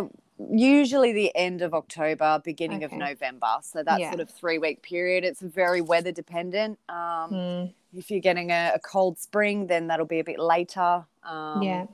usually 0.50 1.12
the 1.14 1.36
end 1.36 1.62
of 1.62 1.74
October, 1.74 2.42
beginning 2.44 2.84
of 2.84 2.92
November. 2.92 3.58
So 3.62 3.84
that 3.84 4.00
Yeah. 4.00 4.10
sort 4.10 4.22
of 4.22 4.30
three 4.30 4.58
week 4.58 4.82
period. 4.82 5.24
It's 5.24 5.42
very 5.42 5.82
weather 5.82 6.12
dependent. 6.12 6.80
Um, 6.90 7.30
Mm, 7.32 7.74
If 7.94 8.10
you're 8.10 8.22
getting 8.22 8.50
a, 8.52 8.72
a 8.76 8.80
cold 8.80 9.20
spring, 9.20 9.68
then 9.68 9.88
that'll 9.88 10.06
be 10.08 10.20
a 10.20 10.24
bit 10.24 10.40
later. 10.40 11.06
Um, 11.24 11.62
yeah. 11.62 11.86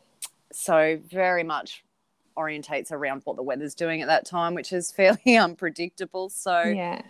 so 0.53 0.99
very 1.09 1.43
much 1.43 1.83
orientates 2.37 2.91
around 2.91 3.21
what 3.25 3.35
the 3.35 3.41
weather's 3.43 3.73
doing 3.75 3.99
at 4.01 4.07
that 4.07 4.23
time 4.25 4.53
which 4.53 4.71
is 4.71 4.91
fairly 4.91 5.35
unpredictable 5.37 6.29
so 6.29 6.61
yeah, 6.61 7.01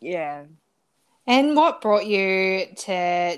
Yeah. 0.00 0.44
And 1.26 1.56
what 1.56 1.80
brought 1.80 2.06
you 2.06 2.66
to 2.76 2.92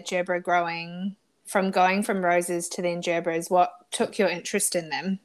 gerbera 0.04 0.42
growing 0.42 1.16
from 1.47 1.71
going 1.71 2.02
from 2.02 2.25
roses 2.25 2.68
to 2.71 2.83
then 2.83 3.00
gerberas? 3.02 3.50
What 3.50 3.90
took 3.90 4.18
your 4.18 4.28
interest 4.28 4.75
in 4.76 4.90
them? 4.90 5.21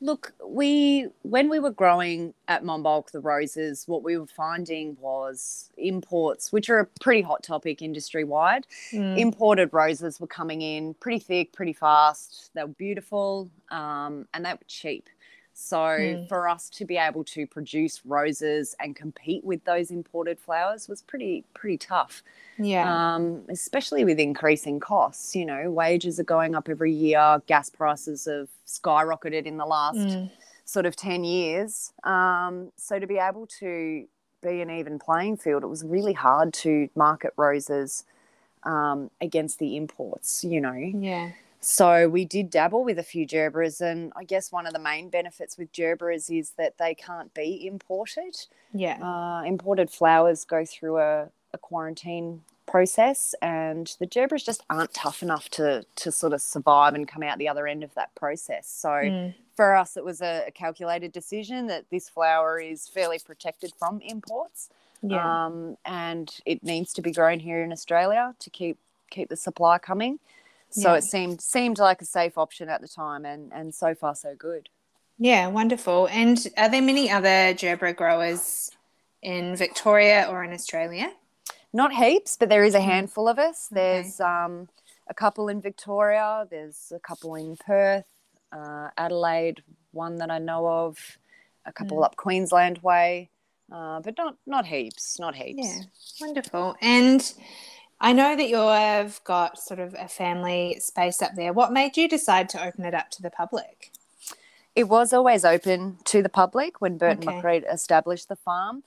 look 0.00 0.34
we 0.46 1.08
when 1.22 1.48
we 1.48 1.58
were 1.58 1.70
growing 1.70 2.34
at 2.48 2.62
monbulk 2.62 3.10
the 3.10 3.20
roses 3.20 3.84
what 3.86 4.02
we 4.02 4.18
were 4.18 4.26
finding 4.26 4.96
was 5.00 5.70
imports 5.78 6.52
which 6.52 6.68
are 6.68 6.80
a 6.80 6.86
pretty 7.00 7.22
hot 7.22 7.42
topic 7.42 7.80
industry 7.80 8.22
wide 8.22 8.66
Mm, 8.92 9.18
imported 9.18 9.70
roses 9.72 10.20
were 10.20 10.26
coming 10.26 10.60
in 10.62 10.94
pretty 10.94 11.18
thick 11.18 11.52
pretty 11.52 11.72
fast 11.72 12.50
they 12.54 12.62
were 12.62 12.68
beautiful 12.68 13.50
um, 13.70 14.26
and 14.34 14.44
they 14.44 14.52
were 14.52 14.58
cheap 14.68 15.08
so 15.54 15.76
Mm. 15.78 16.28
for 16.28 16.48
us 16.48 16.68
to 16.70 16.84
be 16.84 16.96
able 16.96 17.24
to 17.24 17.46
produce 17.46 18.02
roses 18.04 18.74
and 18.80 18.96
compete 18.96 19.44
with 19.44 19.64
those 19.64 19.90
imported 19.90 20.38
flowers 20.38 20.88
was 20.88 21.00
pretty 21.02 21.44
pretty 21.54 21.78
tough 21.78 22.22
yeah. 22.58 23.14
um, 23.16 23.42
especially 23.48 24.04
with 24.04 24.18
increasing 24.18 24.80
costs. 24.80 25.34
You 25.36 25.46
know, 25.46 25.70
wages 25.70 26.18
are 26.20 26.24
going 26.24 26.54
up 26.54 26.68
every 26.68 26.92
year. 26.92 27.40
Gas 27.46 27.70
prices 27.70 28.26
have 28.26 28.48
skyrocketed 28.66 29.46
in 29.46 29.56
the 29.56 29.66
last 29.66 29.96
Mm, 29.98 30.30
sort 30.64 30.86
of 30.86 30.96
10 30.96 31.24
years. 31.24 31.92
Um, 32.04 32.72
so 32.76 32.98
to 32.98 33.06
be 33.06 33.18
able 33.18 33.46
to 33.60 34.06
be 34.42 34.60
an 34.60 34.70
even 34.70 34.98
playing 34.98 35.36
field, 35.38 35.62
it 35.62 35.68
was 35.68 35.84
really 35.84 36.12
hard 36.12 36.52
to 36.54 36.88
market 36.94 37.32
roses 37.36 38.04
um, 38.64 39.10
against 39.20 39.58
the 39.58 39.76
imports, 39.76 40.44
you 40.44 40.60
know. 40.60 40.94
yeah. 40.94 41.30
So 41.64 42.10
we 42.10 42.26
did 42.26 42.50
dabble 42.50 42.84
with 42.84 42.98
a 42.98 43.02
few 43.02 43.26
gerberas, 43.26 43.80
and 43.80 44.12
I 44.16 44.24
guess 44.24 44.52
one 44.52 44.66
of 44.66 44.74
the 44.74 44.78
main 44.78 45.08
benefits 45.08 45.56
with 45.56 45.72
gerberas 45.72 46.30
is 46.30 46.50
that 46.58 46.76
they 46.76 46.94
can't 46.94 47.32
be 47.32 47.66
imported. 47.66 48.36
Yeah. 48.74 48.98
uh, 49.00 49.44
imported 49.44 49.90
flowers 49.90 50.44
go 50.44 50.64
through 50.66 50.98
a, 50.98 51.28
a 51.54 51.58
quarantine 51.58 52.42
process 52.66 53.34
and 53.40 53.94
the 54.00 54.06
gerberas 54.06 54.44
just 54.44 54.62
aren't 54.68 54.92
tough 54.92 55.22
enough 55.22 55.48
to 55.50 55.84
to 55.94 56.10
sort 56.10 56.32
of 56.32 56.42
survive 56.42 56.94
and 56.94 57.06
come 57.06 57.22
out 57.22 57.38
the 57.38 57.48
other 57.48 57.66
end 57.66 57.84
of 57.84 57.94
that 57.94 58.14
process. 58.14 58.66
So 58.66 58.88
Mm, 58.90 59.34
for 59.54 59.76
us 59.76 59.96
it 59.96 60.04
was 60.04 60.20
a, 60.20 60.44
a 60.48 60.50
calculated 60.50 61.12
decision 61.12 61.68
that 61.68 61.84
this 61.90 62.08
flower 62.08 62.58
is 62.58 62.88
fairly 62.88 63.20
protected 63.24 63.72
from 63.78 64.00
imports. 64.00 64.70
Yeah. 65.02 65.46
um, 65.46 65.76
and 65.84 66.34
it 66.44 66.62
needs 66.64 66.92
to 66.94 67.02
be 67.02 67.12
grown 67.12 67.38
here 67.38 67.62
in 67.62 67.70
australia 67.72 68.34
to 68.38 68.50
keep 68.50 68.76
keep 69.10 69.28
the 69.28 69.36
supply 69.36 69.78
coming 69.78 70.18
so 70.74 70.90
Yeah. 70.92 70.98
it 70.98 71.04
seemed 71.04 71.40
seemed 71.40 71.78
like 71.78 72.02
a 72.02 72.04
safe 72.04 72.36
option 72.36 72.68
at 72.68 72.80
the 72.80 72.88
time 72.88 73.24
and 73.24 73.52
and 73.52 73.74
so 73.74 73.94
far 73.94 74.14
so 74.14 74.34
good 74.48 74.68
Yeah, 75.18 75.46
wonderful. 75.46 76.08
And 76.08 76.36
are 76.56 76.68
there 76.68 76.82
many 76.82 77.08
other 77.08 77.54
gerbera 77.54 77.94
growers 77.94 78.70
in 79.22 79.54
Victoria 79.56 80.26
or 80.30 80.42
in 80.46 80.52
Australia? 80.52 81.08
Not 81.72 81.92
heaps, 81.92 82.36
but 82.36 82.48
there 82.48 82.64
is 82.64 82.74
a 82.74 82.80
Mm. 82.80 82.90
handful 82.94 83.26
of 83.28 83.38
us. 83.38 83.68
There's 83.70 84.18
um, 84.20 84.68
a 85.06 85.14
couple 85.14 85.48
in 85.52 85.60
Victoria, 85.60 86.46
there's 86.50 86.92
a 86.94 86.98
couple 86.98 87.36
in 87.36 87.56
Perth, 87.56 88.10
uh, 88.58 88.88
Adelaide, 88.96 89.62
one 89.92 90.16
that 90.16 90.30
I 90.30 90.38
know 90.40 90.66
of, 90.66 91.18
a 91.64 91.72
couple 91.72 91.98
Mm. 91.98 92.04
up 92.06 92.16
Queensland 92.16 92.78
way, 92.82 93.30
uh, 93.70 94.00
but 94.00 94.14
not 94.18 94.34
not 94.46 94.66
heaps, 94.66 95.18
not 95.24 95.34
heaps. 95.36 95.62
Yeah, 95.68 95.80
wonderful. 96.26 96.74
And 96.80 97.20
I 98.00 98.12
know 98.12 98.36
that 98.36 98.48
you've 98.48 99.22
got 99.24 99.58
sort 99.58 99.80
of 99.80 99.94
a 99.98 100.08
family 100.08 100.78
space 100.80 101.22
up 101.22 101.32
there. 101.36 101.52
What 101.52 101.72
made 101.72 101.96
you 101.96 102.08
decide 102.08 102.48
to 102.50 102.64
open 102.64 102.84
it 102.84 102.94
up 102.94 103.10
to 103.12 103.22
the 103.22 103.30
public? 103.30 103.92
It 104.74 104.88
was 104.88 105.12
always 105.12 105.44
open 105.44 105.98
to 106.04 106.22
the 106.22 106.28
public 106.28 106.80
when 106.80 106.98
Burton 106.98 107.28
Okay. 107.28 107.40
McCread 107.40 107.72
established 107.72 108.28
the 108.28 108.36
farm. 108.36 108.82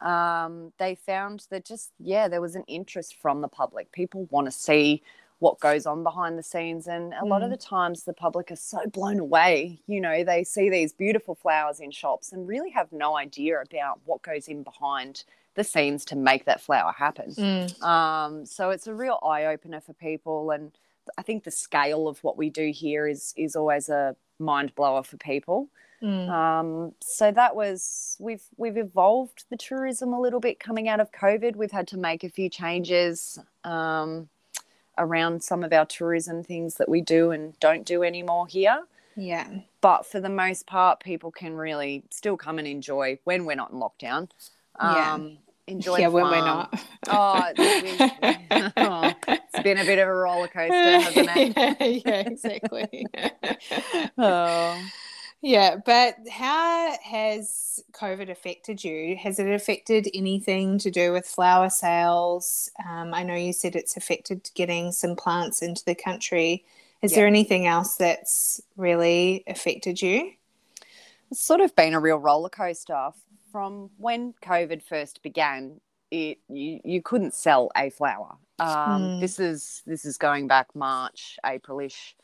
Um, 0.00 0.72
they 0.78 0.94
found 0.94 1.46
that 1.50 1.64
just 1.64 1.92
yeah, 1.98 2.28
there 2.28 2.40
was 2.40 2.54
an 2.54 2.64
interest 2.68 3.16
from 3.20 3.40
the 3.40 3.48
public. 3.48 3.90
People 3.92 4.26
want 4.30 4.46
to 4.46 4.50
see 4.50 5.02
what 5.38 5.58
goes 5.60 5.86
on 5.86 6.02
behind 6.02 6.38
the 6.38 6.42
scenes, 6.42 6.86
and 6.86 7.14
a 7.14 7.24
lot 7.24 7.42
of 7.42 7.48
Mm. 7.48 7.52
the 7.52 7.56
times 7.56 8.04
the 8.04 8.12
public 8.12 8.50
are 8.50 8.56
so 8.56 8.86
blown 8.86 9.18
away. 9.18 9.80
You 9.86 10.00
know, 10.00 10.22
they 10.22 10.44
see 10.44 10.68
these 10.68 10.92
beautiful 10.92 11.34
flowers 11.34 11.80
in 11.80 11.90
shops 11.90 12.32
and 12.32 12.46
really 12.46 12.70
have 12.70 12.92
no 12.92 13.16
idea 13.16 13.60
about 13.60 14.00
what 14.04 14.20
goes 14.22 14.48
in 14.48 14.62
behind 14.62 15.24
the 15.54 15.64
scenes 15.64 16.04
to 16.06 16.16
make 16.16 16.44
that 16.44 16.60
flower 16.60 16.92
happen. 16.92 17.30
Mm, 17.34 17.82
Um, 17.82 18.46
so 18.46 18.70
it's 18.70 18.86
a 18.86 18.94
real 18.94 19.18
eye 19.22 19.46
opener 19.46 19.80
for 19.80 19.92
people, 19.94 20.50
and 20.50 20.72
I 21.18 21.22
think 21.22 21.44
the 21.44 21.50
scale 21.50 22.06
of 22.08 22.22
what 22.22 22.36
we 22.36 22.50
do 22.50 22.70
here 22.70 23.06
is 23.08 23.34
is 23.36 23.56
always 23.56 23.88
a 23.88 24.16
mind 24.38 24.74
blower 24.74 25.02
for 25.02 25.16
people. 25.16 25.68
mm, 26.02 26.28
Um, 26.30 26.94
so 27.00 27.30
that 27.32 27.56
was 27.56 28.16
we've 28.20 28.44
we've 28.56 28.76
evolved 28.78 29.44
the 29.50 29.56
tourism 29.56 30.12
a 30.12 30.20
little 30.20 30.40
bit 30.40 30.60
coming 30.60 30.88
out 30.88 31.00
of 31.00 31.10
COVID. 31.12 31.56
We've 31.56 31.72
had 31.72 31.88
to 31.88 31.98
make 31.98 32.22
a 32.24 32.28
few 32.30 32.48
changes 32.48 33.38
um, 33.64 34.28
around 34.98 35.42
some 35.42 35.62
of 35.64 35.72
our 35.72 35.86
tourism 35.86 36.42
things 36.44 36.74
that 36.76 36.88
we 36.88 37.00
do 37.00 37.30
and 37.32 37.58
don't 37.60 37.84
do 37.84 38.02
anymore 38.02 38.46
here. 38.46 38.84
yeah. 39.16 39.48
But 39.80 40.04
for 40.06 40.20
the 40.20 40.28
most 40.28 40.66
part, 40.66 41.00
people 41.00 41.30
can 41.30 41.54
really 41.56 42.04
still 42.10 42.36
come 42.36 42.58
and 42.58 42.68
enjoy 42.68 43.18
when 43.24 43.46
we're 43.46 43.56
not 43.56 43.70
in 43.72 43.78
lockdown. 43.80 44.28
Yeah. 44.80 45.14
Um, 45.14 45.38
enjoy. 45.66 45.98
yeah, 45.98 46.08
when 46.08 46.24
we're 46.24 46.38
not. 46.38 46.80
Oh, 47.08 47.42
it's, 47.56 48.72
oh, 48.76 49.12
it's 49.28 49.62
been 49.62 49.78
a 49.78 49.84
bit 49.84 49.98
of 49.98 50.08
a 50.08 50.14
roller 50.14 50.48
coaster, 50.48 50.72
hasn't 51.00 51.30
it? 51.36 51.56
yeah, 52.04 52.12
yeah, 52.12 52.20
exactly. 52.28 53.06
Oh. 54.18 54.82
yeah, 55.42 55.76
but 55.84 56.16
how 56.30 56.96
has 57.02 57.82
COVID 57.92 58.30
affected 58.30 58.82
you? 58.82 59.16
Has 59.16 59.38
it 59.38 59.48
affected 59.48 60.08
anything 60.14 60.78
to 60.78 60.90
do 60.90 61.12
with 61.12 61.26
flower 61.26 61.70
sales? 61.70 62.70
Um, 62.88 63.14
I 63.14 63.22
know 63.22 63.34
you 63.34 63.52
said 63.52 63.76
it's 63.76 63.96
affected 63.96 64.50
getting 64.54 64.92
some 64.92 65.16
plants 65.16 65.62
into 65.62 65.84
the 65.84 65.94
country. 65.94 66.64
Is 67.02 67.12
Yeah. 67.12 67.18
there 67.20 67.26
anything 67.26 67.66
else 67.66 67.96
that's 67.96 68.60
really 68.76 69.44
affected 69.46 70.02
you? 70.02 70.32
It's 71.30 71.40
sort 71.40 71.60
of 71.60 71.74
been 71.76 71.94
a 71.94 72.00
real 72.00 72.18
roller 72.18 72.48
coaster 72.50 73.12
from 73.50 73.90
when 73.98 74.34
COVID 74.42 74.82
first 74.82 75.22
began. 75.22 75.80
It 76.10 76.38
you, 76.48 76.80
you 76.84 77.02
couldn't 77.02 77.34
sell 77.34 77.70
a 77.76 77.90
flower. 77.90 78.36
Um, 78.58 78.68
Mm. 78.68 79.20
This 79.20 79.38
is 79.38 79.82
this 79.86 80.04
is 80.04 80.16
going 80.18 80.48
back 80.48 80.74
March, 80.74 81.38
Aprilish 81.44 82.14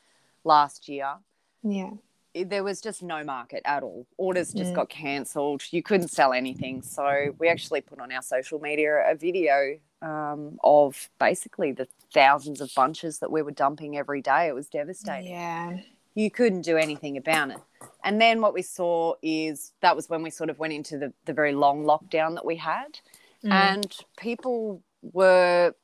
last 0.45 0.89
year. 0.89 1.15
Yeah. 1.63 1.91
It- 2.35 2.51
there 2.51 2.65
was 2.65 2.81
just 2.81 3.03
no 3.03 3.23
market 3.25 3.63
at 3.65 3.83
all. 3.85 4.07
Orders 4.19 4.53
just 4.53 4.73
Mm. 4.73 4.75
got 4.77 4.89
cancelled. 4.89 5.63
You 5.71 5.83
couldn't 5.83 6.09
sell 6.09 6.33
anything. 6.33 6.83
So 6.83 7.35
we 7.39 7.49
actually 7.49 7.81
put 7.81 8.01
on 8.01 8.11
our 8.13 8.23
social 8.23 8.59
media 8.61 9.09
a 9.09 9.15
video 9.15 9.79
um, 10.03 10.59
of 10.63 11.09
basically 11.19 11.73
the 11.73 11.89
thousands 12.13 12.61
of 12.61 12.71
bunches 12.77 13.21
that 13.21 13.31
we 13.33 13.41
were 13.41 13.51
dumping 13.53 13.97
every 13.97 14.21
day. 14.21 14.47
It 14.49 14.55
was 14.55 14.69
devastating 14.69 15.31
Yeah. 15.33 15.79
You 16.17 16.31
couldn't 16.31 16.63
do 16.63 16.77
anything 16.77 17.17
about 17.17 17.51
it. 17.51 17.59
And 18.03 18.21
then 18.21 18.41
what 18.41 18.55
we 18.55 18.63
saw 18.63 19.15
is 19.23 19.73
that 19.83 19.95
was 19.95 20.09
when 20.09 20.23
we 20.23 20.31
sort 20.31 20.51
of 20.51 20.59
went 20.59 20.73
into 20.73 20.97
the, 20.97 21.13
the 21.27 21.33
very 21.33 21.53
long 21.53 21.85
lockdown 21.85 22.35
that 22.35 22.45
we 22.45 22.57
had. 22.57 22.99
Mm. 23.45 23.53
And 23.53 23.97
people 24.17 24.83
were, 25.13 25.75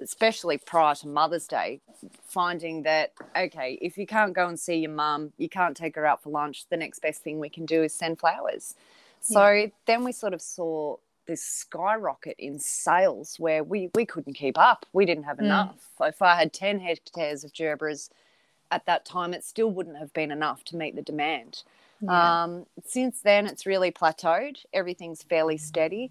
especially 0.00 0.56
prior 0.56 0.94
to 0.96 1.06
Mother's 1.06 1.46
Day, 1.46 1.80
finding 2.26 2.84
that, 2.84 3.12
okay, 3.36 3.78
if 3.82 3.98
you 3.98 4.06
can't 4.06 4.32
go 4.32 4.48
and 4.48 4.58
see 4.58 4.76
your 4.76 4.90
mum, 4.90 5.32
you 5.36 5.50
can't 5.50 5.76
take 5.76 5.96
her 5.96 6.06
out 6.06 6.22
for 6.22 6.30
lunch, 6.30 6.66
the 6.70 6.76
next 6.76 7.00
best 7.00 7.22
thing 7.22 7.38
we 7.38 7.50
can 7.50 7.66
do 7.66 7.82
is 7.82 7.92
send 7.94 8.18
flowers. 8.18 8.74
So 9.20 9.70
then 9.86 10.02
we 10.02 10.12
sort 10.12 10.32
of 10.32 10.40
saw 10.40 10.96
this 11.26 11.42
skyrocket 11.42 12.36
in 12.38 12.58
sales 12.58 13.36
where 13.38 13.62
we 13.62 13.90
we 13.94 14.06
couldn't 14.06 14.32
keep 14.32 14.56
up. 14.56 14.86
We 14.94 15.04
didn't 15.04 15.24
have 15.24 15.36
Mm. 15.36 15.44
enough. 15.44 15.88
If 16.00 16.22
I 16.22 16.36
had 16.36 16.54
ten 16.54 16.80
hectares 16.80 17.44
of 17.44 17.52
gerberas 17.52 18.08
at 18.70 18.86
that 18.86 19.04
time, 19.04 19.34
it 19.34 19.44
still 19.44 19.70
wouldn't 19.70 19.96
have 19.98 20.12
been 20.12 20.30
enough 20.30 20.64
to 20.64 20.76
meet 20.76 20.94
the 20.96 21.02
demand. 21.02 21.62
Yeah. 22.00 22.44
Um, 22.44 22.66
since 22.84 23.20
then, 23.22 23.46
it's 23.46 23.66
really 23.66 23.90
plateaued. 23.90 24.64
Everything's 24.72 25.22
fairly 25.22 25.58
steady. 25.58 26.10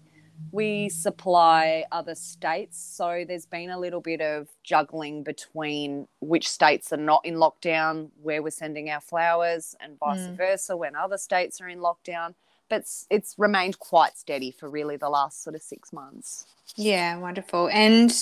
We 0.52 0.88
supply 0.88 1.84
other 1.90 2.14
states, 2.14 2.78
so 2.78 3.24
there's 3.26 3.46
been 3.46 3.70
a 3.70 3.78
little 3.78 4.00
bit 4.00 4.20
of 4.20 4.46
juggling 4.62 5.24
between 5.24 6.06
which 6.20 6.48
states 6.48 6.92
are 6.92 6.96
not 6.96 7.24
in 7.24 7.34
lockdown, 7.34 8.10
where 8.22 8.40
we're 8.40 8.50
sending 8.50 8.88
our 8.88 9.00
flowers, 9.00 9.74
and 9.80 9.98
vice 9.98 10.20
Mm. 10.28 10.36
versa 10.36 10.76
when 10.76 10.94
other 10.94 11.18
states 11.18 11.60
are 11.60 11.68
in 11.68 11.80
lockdown. 11.80 12.34
But 12.68 12.80
it's, 12.80 13.06
it's 13.10 13.34
remained 13.38 13.78
quite 13.78 14.16
steady 14.18 14.50
for 14.50 14.68
really 14.68 14.96
the 14.96 15.08
last 15.08 15.42
sort 15.42 15.56
of 15.56 15.62
six 15.62 15.92
months. 15.92 16.46
Yeah, 16.76 17.16
wonderful. 17.16 17.68
And 17.72 18.12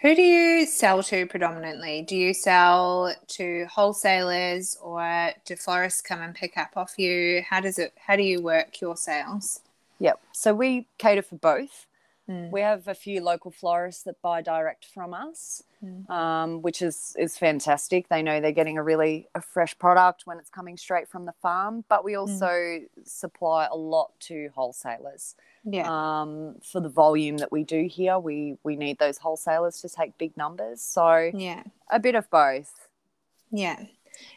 who 0.00 0.14
do 0.14 0.22
you 0.22 0.66
sell 0.66 1.02
to 1.02 1.26
predominantly? 1.26 2.02
Do 2.02 2.16
you 2.16 2.32
sell 2.32 3.14
to 3.28 3.66
wholesalers 3.66 4.78
or 4.80 5.32
do 5.44 5.56
florists 5.56 6.00
come 6.00 6.22
and 6.22 6.34
pick 6.34 6.56
up 6.56 6.70
off 6.76 6.94
you? 6.96 7.42
How 7.48 7.60
does 7.60 7.78
it 7.78 7.92
how 7.98 8.16
do 8.16 8.22
you 8.22 8.40
work 8.40 8.80
your 8.80 8.96
sales? 8.96 9.60
Yep. 9.98 10.20
So 10.32 10.54
we 10.54 10.86
cater 10.96 11.22
for 11.22 11.36
both. 11.36 11.86
Mm. 12.28 12.50
We 12.50 12.60
have 12.60 12.88
a 12.88 12.94
few 12.94 13.22
local 13.22 13.50
florists 13.50 14.02
that 14.02 14.20
buy 14.20 14.42
direct 14.42 14.84
from 14.84 15.14
us, 15.14 15.62
Mm. 15.82 16.10
um, 16.10 16.62
which 16.62 16.82
is 16.82 17.14
is 17.18 17.38
fantastic. 17.38 18.08
They 18.08 18.22
know 18.22 18.40
they're 18.40 18.52
getting 18.52 18.78
a 18.78 18.82
really 18.82 19.28
a 19.34 19.40
fresh 19.40 19.78
product 19.78 20.22
when 20.26 20.38
it's 20.38 20.50
coming 20.50 20.76
straight 20.76 21.08
from 21.08 21.24
the 21.24 21.34
farm. 21.40 21.84
But 21.88 22.04
we 22.04 22.16
also 22.16 22.80
supply 23.04 23.68
a 23.70 23.76
lot 23.76 24.10
to 24.20 24.50
wholesalers. 24.54 25.36
Yeah. 25.64 25.86
Um, 25.88 26.56
for 26.62 26.80
the 26.80 26.88
volume 26.88 27.36
that 27.38 27.52
we 27.52 27.64
do 27.64 27.86
here, 27.86 28.18
we 28.18 28.58
we 28.64 28.76
need 28.76 28.98
those 28.98 29.18
wholesalers 29.18 29.80
to 29.82 29.88
take 29.88 30.18
big 30.18 30.36
numbers. 30.36 30.82
So 30.82 31.30
yeah. 31.32 31.62
a 31.90 32.00
bit 32.00 32.14
of 32.14 32.28
both. 32.30 32.88
Yeah. 33.50 33.84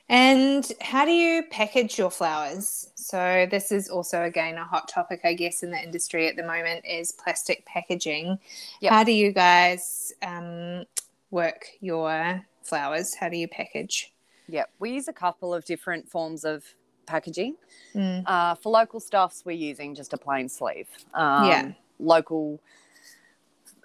And 0.10 0.70
how 0.82 1.06
do 1.06 1.12
you 1.12 1.44
package 1.50 1.98
your 1.98 2.12
flowers? 2.12 2.90
So 2.96 3.48
this 3.50 3.72
is 3.72 3.90
also 3.90 4.24
again 4.24 4.58
a 4.58 4.66
hot 4.66 4.88
topic, 4.88 5.22
I 5.24 5.34
guess, 5.34 5.64
in 5.64 5.72
the 5.72 5.82
industry 5.82 6.28
at 6.28 6.36
the 6.36 6.44
moment 6.44 6.86
is 6.86 7.12
plastic 7.12 7.66
packaging. 7.66 8.38
Yep. 8.82 8.92
How 8.92 9.04
do 9.04 9.12
you 9.12 9.32
guys 9.32 10.14
um, 10.22 10.84
work 11.30 11.66
your 11.80 12.46
flowers? 12.64 13.16
How 13.16 13.30
do 13.30 13.38
you 13.38 13.48
package? 13.48 14.14
Yep. 14.50 14.70
We 14.80 14.92
use 14.92 15.08
a 15.08 15.14
couple 15.14 15.54
of 15.54 15.64
different 15.66 16.10
forms 16.10 16.44
of 16.44 16.66
packaging. 17.06 17.56
Mm. 17.96 18.24
Uh, 18.26 18.56
for 18.56 18.72
local 18.72 19.00
stuffs, 19.00 19.44
we're 19.46 19.54
using 19.54 19.96
just 19.96 20.14
a 20.14 20.18
plain 20.18 20.50
sleeve. 20.50 20.88
Um, 21.14 21.46
Yeah. 21.46 21.72
Local 22.00 22.60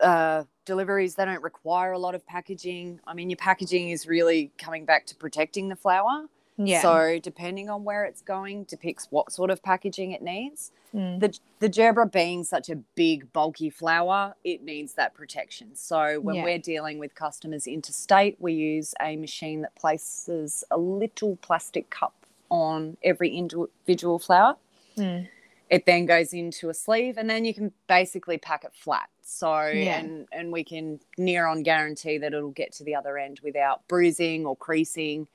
uh, 0.00 0.44
deliveries, 0.66 1.14
they 1.14 1.24
don't 1.24 1.42
require 1.42 1.92
a 1.92 1.98
lot 1.98 2.14
of 2.14 2.26
packaging. 2.26 3.00
I 3.06 3.14
mean, 3.14 3.30
your 3.30 3.38
packaging 3.38 3.88
is 3.88 4.06
really 4.06 4.52
coming 4.58 4.84
back 4.84 5.06
to 5.06 5.14
protecting 5.14 5.68
the 5.70 5.76
flower. 5.76 6.26
Yeah. 6.58 6.80
So, 6.80 7.18
depending 7.22 7.68
on 7.68 7.84
where 7.84 8.04
it's 8.04 8.22
going, 8.22 8.64
depicts 8.64 9.08
what 9.10 9.30
sort 9.30 9.50
of 9.50 9.62
packaging 9.62 10.12
it 10.12 10.22
needs. 10.22 10.72
Mm. 10.94 11.20
The, 11.20 11.38
the 11.58 11.68
gerbera 11.68 12.10
being 12.10 12.44
such 12.44 12.70
a 12.70 12.76
big, 12.76 13.30
bulky 13.34 13.68
flower, 13.68 14.34
it 14.42 14.62
needs 14.62 14.94
that 14.94 15.12
protection. 15.14 15.76
So, 15.76 16.18
when 16.20 16.36
Yeah. 16.36 16.44
we're 16.44 16.58
dealing 16.58 16.98
with 16.98 17.14
customers 17.14 17.66
interstate, 17.66 18.36
we 18.40 18.54
use 18.54 18.94
a 19.02 19.16
machine 19.16 19.60
that 19.62 19.74
places 19.74 20.64
a 20.70 20.78
little 20.78 21.36
plastic 21.36 21.90
cup 21.90 22.14
on 22.48 22.96
every 23.02 23.36
individual 23.36 24.18
flower. 24.18 24.56
Mm. 24.96 25.28
It 25.68 25.84
then 25.84 26.06
goes 26.06 26.32
into 26.32 26.70
a 26.70 26.74
sleeve, 26.74 27.18
and 27.18 27.28
then 27.28 27.44
you 27.44 27.52
can 27.52 27.72
basically 27.86 28.38
pack 28.38 28.64
it 28.64 28.72
flat. 28.72 29.10
So, 29.28 29.66
Yeah. 29.66 29.98
and 29.98 30.28
and 30.30 30.52
we 30.52 30.62
can 30.62 31.00
near 31.18 31.46
on 31.46 31.64
guarantee 31.64 32.16
that 32.18 32.32
it'll 32.32 32.50
get 32.52 32.72
to 32.74 32.84
the 32.84 32.94
other 32.94 33.18
end 33.18 33.40
without 33.42 33.86
bruising 33.88 34.46
or 34.46 34.54
creasing. 34.56 35.26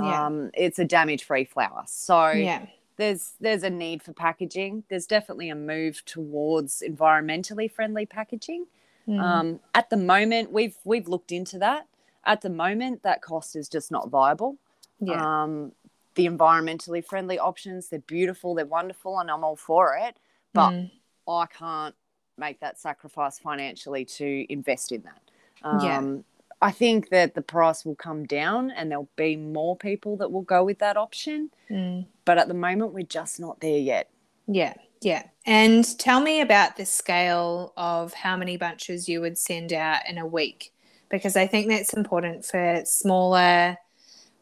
Yeah. 0.00 0.26
Um, 0.26 0.50
it's 0.54 0.78
a 0.78 0.84
damage-free 0.84 1.44
flower. 1.46 1.82
So, 1.86 2.30
yeah. 2.30 2.66
there's 2.98 3.32
there's 3.40 3.64
a 3.64 3.68
need 3.70 4.00
for 4.02 4.12
packaging. 4.12 4.84
There's 4.88 5.06
definitely 5.06 5.48
a 5.50 5.56
move 5.56 6.04
towards 6.04 6.82
environmentally 6.86 7.68
friendly 7.70 8.06
packaging. 8.06 8.66
Mm. 9.08 9.20
Um, 9.20 9.60
at 9.74 9.90
the 9.90 9.96
moment, 9.96 10.52
we've 10.52 10.76
we've 10.84 11.08
looked 11.08 11.32
into 11.32 11.58
that. 11.58 11.88
At 12.24 12.42
the 12.42 12.48
moment, 12.50 13.02
that 13.02 13.22
cost 13.22 13.56
is 13.56 13.68
just 13.68 13.90
not 13.90 14.08
viable. 14.08 14.56
yeah. 15.00 15.42
Um, 15.42 15.72
the 16.14 16.26
environmentally 16.28 17.04
friendly 17.04 17.38
options, 17.38 17.88
they're 17.88 17.98
beautiful, 17.98 18.54
they're 18.54 18.66
wonderful, 18.66 19.18
and 19.18 19.28
I'm 19.30 19.42
all 19.42 19.56
for 19.56 19.96
it. 19.96 20.16
But 20.52 20.70
Mm. 20.70 20.90
I 21.26 21.46
can't 21.46 21.94
make 22.38 22.60
that 22.60 22.78
sacrifice 22.78 23.38
financially 23.38 24.04
to 24.04 24.46
invest 24.52 24.92
in 24.92 25.02
that. 25.02 25.20
Um, 25.62 25.80
Yeah. 25.80 26.22
I 26.60 26.70
think 26.70 27.08
that 27.08 27.34
the 27.34 27.42
price 27.42 27.84
will 27.84 27.96
come 27.96 28.24
down 28.24 28.70
and 28.70 28.88
there'll 28.88 29.08
be 29.16 29.34
more 29.34 29.76
people 29.76 30.16
that 30.18 30.30
will 30.30 30.42
go 30.42 30.62
with 30.62 30.78
that 30.78 30.96
option. 30.96 31.50
Mm. 31.68 32.06
But 32.24 32.38
at 32.38 32.46
the 32.46 32.54
moment, 32.54 32.92
we're 32.92 33.02
just 33.02 33.40
not 33.40 33.60
there 33.60 33.78
yet. 33.78 34.10
Yeah, 34.46 34.74
yeah. 35.00 35.24
And 35.44 35.98
tell 35.98 36.20
me 36.20 36.40
about 36.40 36.76
the 36.76 36.84
scale 36.84 37.72
of 37.76 38.14
how 38.14 38.36
many 38.36 38.56
bunches 38.56 39.08
you 39.08 39.20
would 39.20 39.38
send 39.38 39.72
out 39.72 40.08
in 40.08 40.18
a 40.18 40.26
week, 40.26 40.72
because 41.10 41.36
I 41.36 41.48
think 41.48 41.68
that's 41.68 41.94
important 41.94 42.44
for 42.44 42.82
smaller 42.84 43.76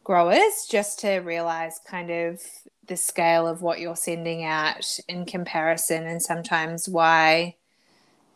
growers 0.03 0.67
just 0.69 0.99
to 0.99 1.17
realize 1.17 1.79
kind 1.87 2.11
of 2.11 2.39
the 2.87 2.97
scale 2.97 3.47
of 3.47 3.63
what 3.63 3.79
you're 3.79 3.95
sending 3.95 4.43
out 4.43 4.99
in 5.07 5.25
comparison 5.25 6.05
and 6.05 6.21
sometimes 6.21 6.87
why 6.87 7.55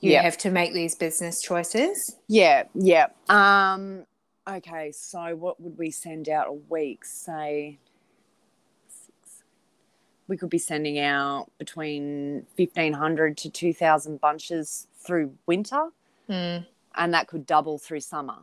you 0.05 0.11
Yep. 0.13 0.23
have 0.23 0.37
to 0.39 0.51
make 0.51 0.73
these 0.73 0.95
business 0.95 1.41
choices. 1.41 2.15
Yeah, 2.27 2.63
yeah. 2.73 3.07
Um, 3.29 4.05
okay, 4.47 4.91
so 4.91 5.35
what 5.35 5.59
would 5.59 5.77
we 5.77 5.91
send 5.91 6.29
out 6.29 6.47
a 6.47 6.53
week? 6.53 7.03
Say, 7.05 7.79
six. 8.87 9.43
We 10.27 10.37
could 10.37 10.49
be 10.49 10.57
sending 10.59 10.99
out 10.99 11.51
between 11.57 12.45
fifteen 12.55 12.93
hundred 12.93 13.37
to 13.37 13.49
two 13.49 13.73
thousand 13.73 14.21
bunches 14.21 14.87
through 14.97 15.33
winter, 15.47 15.89
Mm. 16.29 16.65
and 16.95 17.13
that 17.13 17.27
could 17.27 17.45
double 17.45 17.77
through 17.77 17.99
summer 18.01 18.37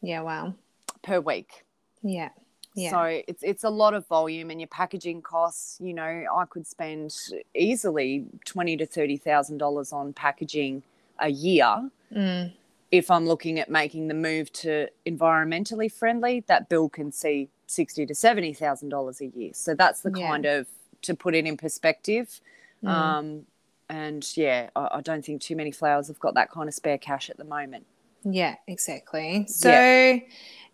Yeah, 0.00 0.22
wow. 0.22 0.54
per 1.02 1.20
week. 1.20 1.64
Yeah. 2.02 2.30
Yeah. 2.76 2.90
So 2.90 3.02
it's 3.28 3.42
it's 3.44 3.62
a 3.62 3.70
lot 3.70 3.94
of 3.94 4.04
volume, 4.08 4.50
and 4.50 4.60
your 4.60 4.66
packaging 4.68 5.22
costs. 5.22 5.78
You 5.80 5.94
know, 5.94 6.24
I 6.36 6.44
could 6.46 6.66
spend 6.66 7.14
easily 7.54 8.26
twenty 8.44 8.76
to 8.78 8.84
thirty 8.86 9.16
thousand 9.16 9.58
dollars 9.58 9.92
on 9.92 10.12
packaging 10.12 10.82
a 11.18 11.28
year 11.28 11.90
Mm. 12.12 12.52
if 12.92 13.10
I'm 13.10 13.26
looking 13.26 13.58
at 13.58 13.68
making 13.68 14.08
the 14.08 14.14
move 14.14 14.52
to 14.54 14.88
environmentally 15.06 15.90
friendly, 15.90 16.44
that 16.46 16.68
bill 16.68 16.88
can 16.88 17.10
see 17.12 17.48
sixty 17.66 18.06
to 18.06 18.14
seventy 18.14 18.52
thousand 18.52 18.90
dollars 18.90 19.20
a 19.20 19.26
year. 19.26 19.52
So 19.54 19.74
that's 19.74 20.00
the 20.02 20.12
Yeah. 20.14 20.28
kind 20.28 20.46
of 20.46 20.66
to 21.02 21.14
put 21.14 21.34
it 21.34 21.46
in 21.46 21.56
perspective. 21.56 22.40
Mm. 22.82 22.88
Um, 22.88 23.46
and 23.88 24.36
yeah, 24.36 24.70
I, 24.76 24.88
I 24.92 25.00
don't 25.00 25.24
think 25.24 25.40
too 25.42 25.56
many 25.56 25.70
flowers 25.72 26.08
have 26.08 26.20
got 26.20 26.34
that 26.34 26.50
kind 26.50 26.68
of 26.68 26.74
spare 26.74 26.98
cash 26.98 27.30
at 27.30 27.36
the 27.36 27.44
moment. 27.44 27.86
Yeah, 28.22 28.56
exactly. 28.66 29.46
So 29.48 30.20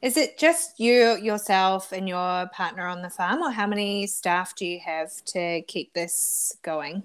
is 0.02 0.16
it 0.16 0.38
just 0.38 0.78
you 0.78 1.16
yourself 1.16 1.90
and 1.92 2.08
your 2.08 2.48
partner 2.52 2.86
on 2.86 3.02
the 3.02 3.10
farm 3.10 3.42
or 3.42 3.50
how 3.50 3.66
many 3.66 4.06
staff 4.06 4.54
do 4.54 4.64
you 4.66 4.78
have 4.80 5.24
to 5.26 5.62
keep 5.62 5.92
this 5.94 6.56
going? 6.62 7.02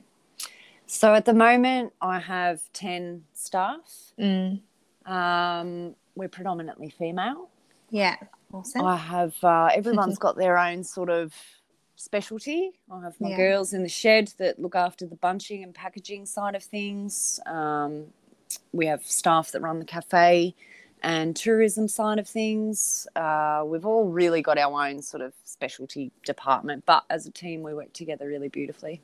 So 0.87 1.13
at 1.13 1.25
the 1.25 1.33
moment, 1.33 1.93
I 2.01 2.19
have 2.19 2.61
ten 2.73 3.23
staff. 3.33 4.13
Mm. 4.19 4.61
Um, 5.05 5.95
we're 6.15 6.29
predominantly 6.29 6.89
female. 6.89 7.49
Yeah. 7.89 8.15
Awesome. 8.53 8.81
I 8.85 8.95
have 8.97 9.35
uh, 9.43 9.69
everyone's 9.73 10.17
got 10.25 10.37
their 10.37 10.57
own 10.57 10.83
sort 10.83 11.09
of 11.09 11.33
specialty. 11.95 12.71
I 12.91 13.01
have 13.01 13.19
my 13.19 13.29
Yeah. 13.29 13.37
girls 13.37 13.73
in 13.73 13.83
the 13.83 13.89
shed 13.89 14.33
that 14.37 14.59
look 14.59 14.75
after 14.75 15.05
the 15.05 15.15
bunching 15.15 15.63
and 15.63 15.73
packaging 15.73 16.25
side 16.25 16.55
of 16.55 16.63
things. 16.63 17.39
Um, 17.45 18.07
we 18.71 18.85
have 18.85 19.05
staff 19.05 19.51
that 19.51 19.61
run 19.61 19.79
the 19.79 19.85
cafe 19.85 20.55
and 21.03 21.35
tourism 21.35 21.87
side 21.87 22.19
of 22.19 22.27
things. 22.27 23.07
Uh, 23.15 23.63
we've 23.65 23.85
all 23.85 24.05
really 24.07 24.41
got 24.41 24.57
our 24.57 24.87
own 24.87 25.01
sort 25.01 25.21
of 25.21 25.33
specialty 25.43 26.11
department, 26.25 26.83
but 26.85 27.03
as 27.09 27.25
a 27.27 27.31
team, 27.31 27.63
we 27.63 27.73
work 27.73 27.91
together 27.93 28.27
really 28.27 28.49
beautifully. 28.49 29.01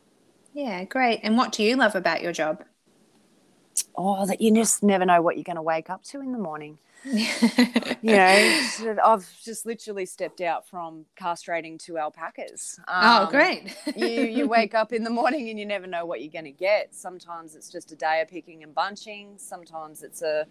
Yeah, 0.53 0.83
great. 0.85 1.19
And 1.23 1.35
what 1.37 1.51
do 1.51 1.61
you 1.63 1.75
love 1.75 1.95
about 1.95 2.21
your 2.21 2.31
job? 2.31 2.63
Oh, 3.95 4.25
that 4.25 4.41
you 4.41 4.53
just 4.53 4.83
never 4.83 5.05
know 5.05 5.21
what 5.21 5.37
you're 5.37 5.43
going 5.45 5.55
to 5.55 5.61
wake 5.61 5.89
up 5.89 6.03
to 6.05 6.19
in 6.21 6.31
the 6.33 6.37
morning. 6.37 6.79
you 8.01 8.15
know, 8.15 8.53
I've 9.03 9.27
just 9.43 9.65
literally 9.65 10.05
stepped 10.05 10.41
out 10.41 10.67
from 10.67 11.05
castrating 11.19 11.77
two 11.79 11.97
alpacas. 11.97 12.79
oh, 12.99 13.25
Um, 13.27 13.27
great. 13.27 13.75
you 13.93 14.09
you 14.09 14.47
wake 14.47 14.73
up 14.73 14.91
in 14.93 15.03
the 15.03 15.09
morning 15.09 15.49
and 15.49 15.59
you 15.59 15.65
never 15.65 15.85
know 15.87 16.05
what 16.05 16.21
you're 16.21 16.31
going 16.31 16.45
to 16.45 16.51
get. 16.51 16.95
Sometimes 16.95 17.55
it's 17.55 17.69
just 17.69 17.91
a 17.91 17.95
day 17.95 18.21
of 18.21 18.27
picking 18.29 18.63
and 18.63 18.73
bunching. 18.73 19.33
Sometimes 19.37 20.01
it's 20.03 20.21
a, 20.23 20.45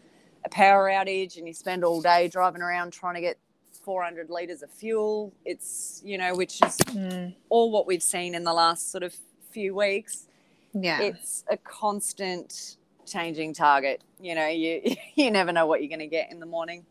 a 0.45 0.49
power 0.49 0.89
outage 0.89 1.37
and 1.39 1.47
you 1.49 1.55
spend 1.55 1.85
all 1.85 2.01
day 2.01 2.29
driving 2.29 2.63
around 2.63 2.93
trying 2.93 3.15
to 3.15 3.21
get 3.21 3.39
400 3.85 4.31
liters 4.31 4.63
of 4.63 4.71
fuel. 4.71 5.33
It's 5.45 6.03
you 6.05 6.19
know, 6.19 6.37
which 6.37 6.63
is 6.63 6.79
Mm, 6.87 7.35
all 7.49 7.71
what 7.73 7.87
we've 7.87 8.03
seen 8.03 8.35
in 8.35 8.45
the 8.45 8.53
last 8.53 8.93
sort 8.93 9.03
of 9.03 9.17
few 9.53 9.75
weeks. 9.75 10.27
yeah. 10.73 11.01
It's 11.01 11.45
a 11.51 11.57
constant 11.57 12.77
changing 13.07 13.55
target. 13.55 14.03
You 14.21 14.35
know, 14.35 14.47
you 14.47 14.83
you 15.15 15.31
never 15.31 15.53
know 15.53 15.67
what 15.67 15.81
you're 15.83 15.89
going 15.89 15.99
to 16.01 16.07
get 16.07 16.31
in 16.33 16.41
the 16.41 16.47
morning. 16.47 16.85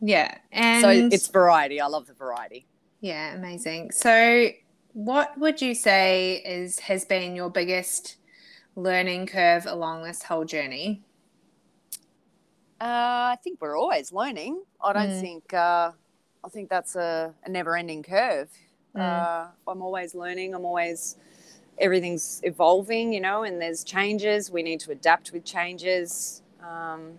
Yeah, 0.00 0.34
and 0.50 0.80
So 0.82 0.88
it's 0.88 1.28
variety. 1.28 1.80
I 1.80 1.86
love 1.86 2.06
the 2.06 2.14
variety. 2.14 2.66
yeah, 3.00 3.34
amazing. 3.34 3.90
So, 3.92 4.48
what 4.94 5.38
would 5.38 5.60
you 5.60 5.74
say 5.74 6.36
is 6.44 6.78
has 6.80 7.04
been 7.04 7.36
your 7.36 7.50
biggest 7.50 8.16
learning 8.76 9.26
curve 9.26 9.66
along 9.66 10.02
this 10.04 10.22
whole 10.22 10.44
journey? 10.46 11.02
Uh, 12.80 13.34
I 13.34 13.36
think 13.44 13.60
we're 13.60 13.78
always 13.78 14.10
learning. 14.10 14.62
I 14.82 14.92
don't 14.94 15.10
Mm. 15.10 15.20
think. 15.20 15.52
Uh, 15.54 15.92
I 16.42 16.48
think 16.48 16.70
that's 16.70 16.96
a, 16.96 17.34
a 17.44 17.48
never-ending 17.50 18.02
curve. 18.02 18.48
Mm. 18.96 19.00
Uh, 19.02 19.48
I'm 19.68 19.82
always 19.82 20.14
learning. 20.14 20.54
I'm 20.54 20.64
always 20.64 21.16
everything's 21.80 22.40
evolving, 22.44 23.12
you 23.12 23.20
know, 23.20 23.42
and 23.42 23.60
there's 23.60 23.82
changes. 23.82 24.50
We 24.50 24.62
need 24.62 24.80
to 24.80 24.92
adapt 24.92 25.32
with 25.32 25.44
changes. 25.44 26.42
Um, 26.62 27.14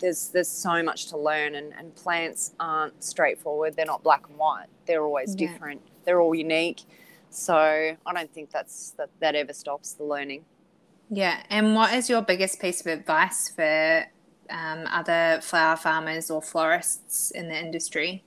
there's 0.00 0.28
there's 0.28 0.48
so 0.48 0.82
much 0.82 1.06
to 1.06 1.16
learn, 1.16 1.54
and, 1.54 1.72
and 1.78 1.94
plants 1.94 2.54
aren't 2.60 3.02
straightforward. 3.02 3.76
They're 3.76 3.86
not 3.86 4.02
black 4.02 4.28
and 4.28 4.36
white. 4.38 4.66
They're 4.86 5.04
always 5.04 5.34
Yeah. 5.34 5.48
different. 5.48 5.82
They're 6.04 6.20
all 6.20 6.34
unique. 6.34 6.82
So 7.30 7.54
I 7.54 8.12
don't 8.14 8.32
think 8.32 8.50
that's 8.50 8.90
that, 8.92 9.10
that 9.20 9.34
ever 9.34 9.52
stops 9.52 9.92
the 9.92 10.04
learning. 10.04 10.44
Yeah, 11.10 11.42
and 11.50 11.74
what 11.74 11.94
is 11.94 12.08
your 12.10 12.22
biggest 12.22 12.60
piece 12.60 12.80
of 12.80 12.86
advice 12.86 13.48
for 13.48 14.04
um, 14.50 14.86
other 14.90 15.40
flower 15.42 15.76
farmers 15.76 16.30
or 16.30 16.42
florists 16.42 17.30
in 17.30 17.48
the 17.48 17.58
industry? 17.58 18.24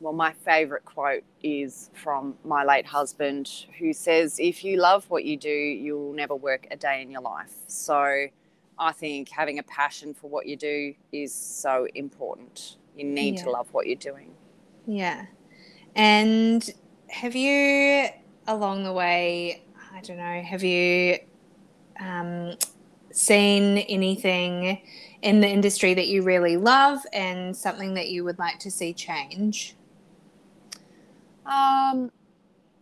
Well, 0.00 0.14
my 0.14 0.32
favourite 0.32 0.86
quote 0.86 1.24
is 1.42 1.90
from 1.92 2.34
my 2.42 2.64
late 2.64 2.86
husband, 2.86 3.66
who 3.78 3.92
says, 3.92 4.38
If 4.40 4.64
you 4.64 4.78
love 4.78 5.04
what 5.10 5.24
you 5.26 5.36
do, 5.36 5.50
you'll 5.50 6.14
never 6.14 6.34
work 6.34 6.66
a 6.70 6.76
day 6.76 7.02
in 7.02 7.10
your 7.10 7.20
life. 7.20 7.52
So 7.66 8.26
I 8.78 8.92
think 8.92 9.28
having 9.28 9.58
a 9.58 9.62
passion 9.62 10.14
for 10.14 10.30
what 10.30 10.46
you 10.46 10.56
do 10.56 10.94
is 11.12 11.34
so 11.34 11.86
important. 11.94 12.78
You 12.96 13.04
need 13.04 13.36
Yeah. 13.36 13.44
to 13.44 13.50
love 13.50 13.68
what 13.72 13.86
you're 13.86 13.96
doing. 13.96 14.32
Yeah. 14.86 15.26
And 15.94 16.68
have 17.08 17.36
you, 17.36 18.08
along 18.46 18.84
the 18.84 18.94
way, 18.94 19.62
I 19.92 20.00
don't 20.00 20.16
know, 20.16 20.40
have 20.40 20.64
you 20.64 21.18
um, 22.00 22.56
seen 23.12 23.76
anything 23.76 24.80
in 25.20 25.42
the 25.42 25.48
industry 25.48 25.92
that 25.92 26.08
you 26.08 26.22
really 26.22 26.56
love 26.56 27.00
and 27.12 27.54
something 27.54 27.92
that 27.94 28.08
you 28.08 28.24
would 28.24 28.38
like 28.38 28.58
to 28.60 28.70
see 28.70 28.94
change? 28.94 29.76
Um, 31.50 32.12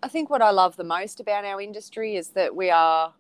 I 0.03 0.09
think 0.09 0.31
what 0.31 0.43
I 0.43 0.51
love 0.51 0.77
the 0.77 0.85
most 0.85 1.21
about 1.21 1.45
our 1.45 1.61
industry 1.61 2.17
is 2.17 2.29
that 2.31 2.55
we 2.55 2.71
are 2.71 3.15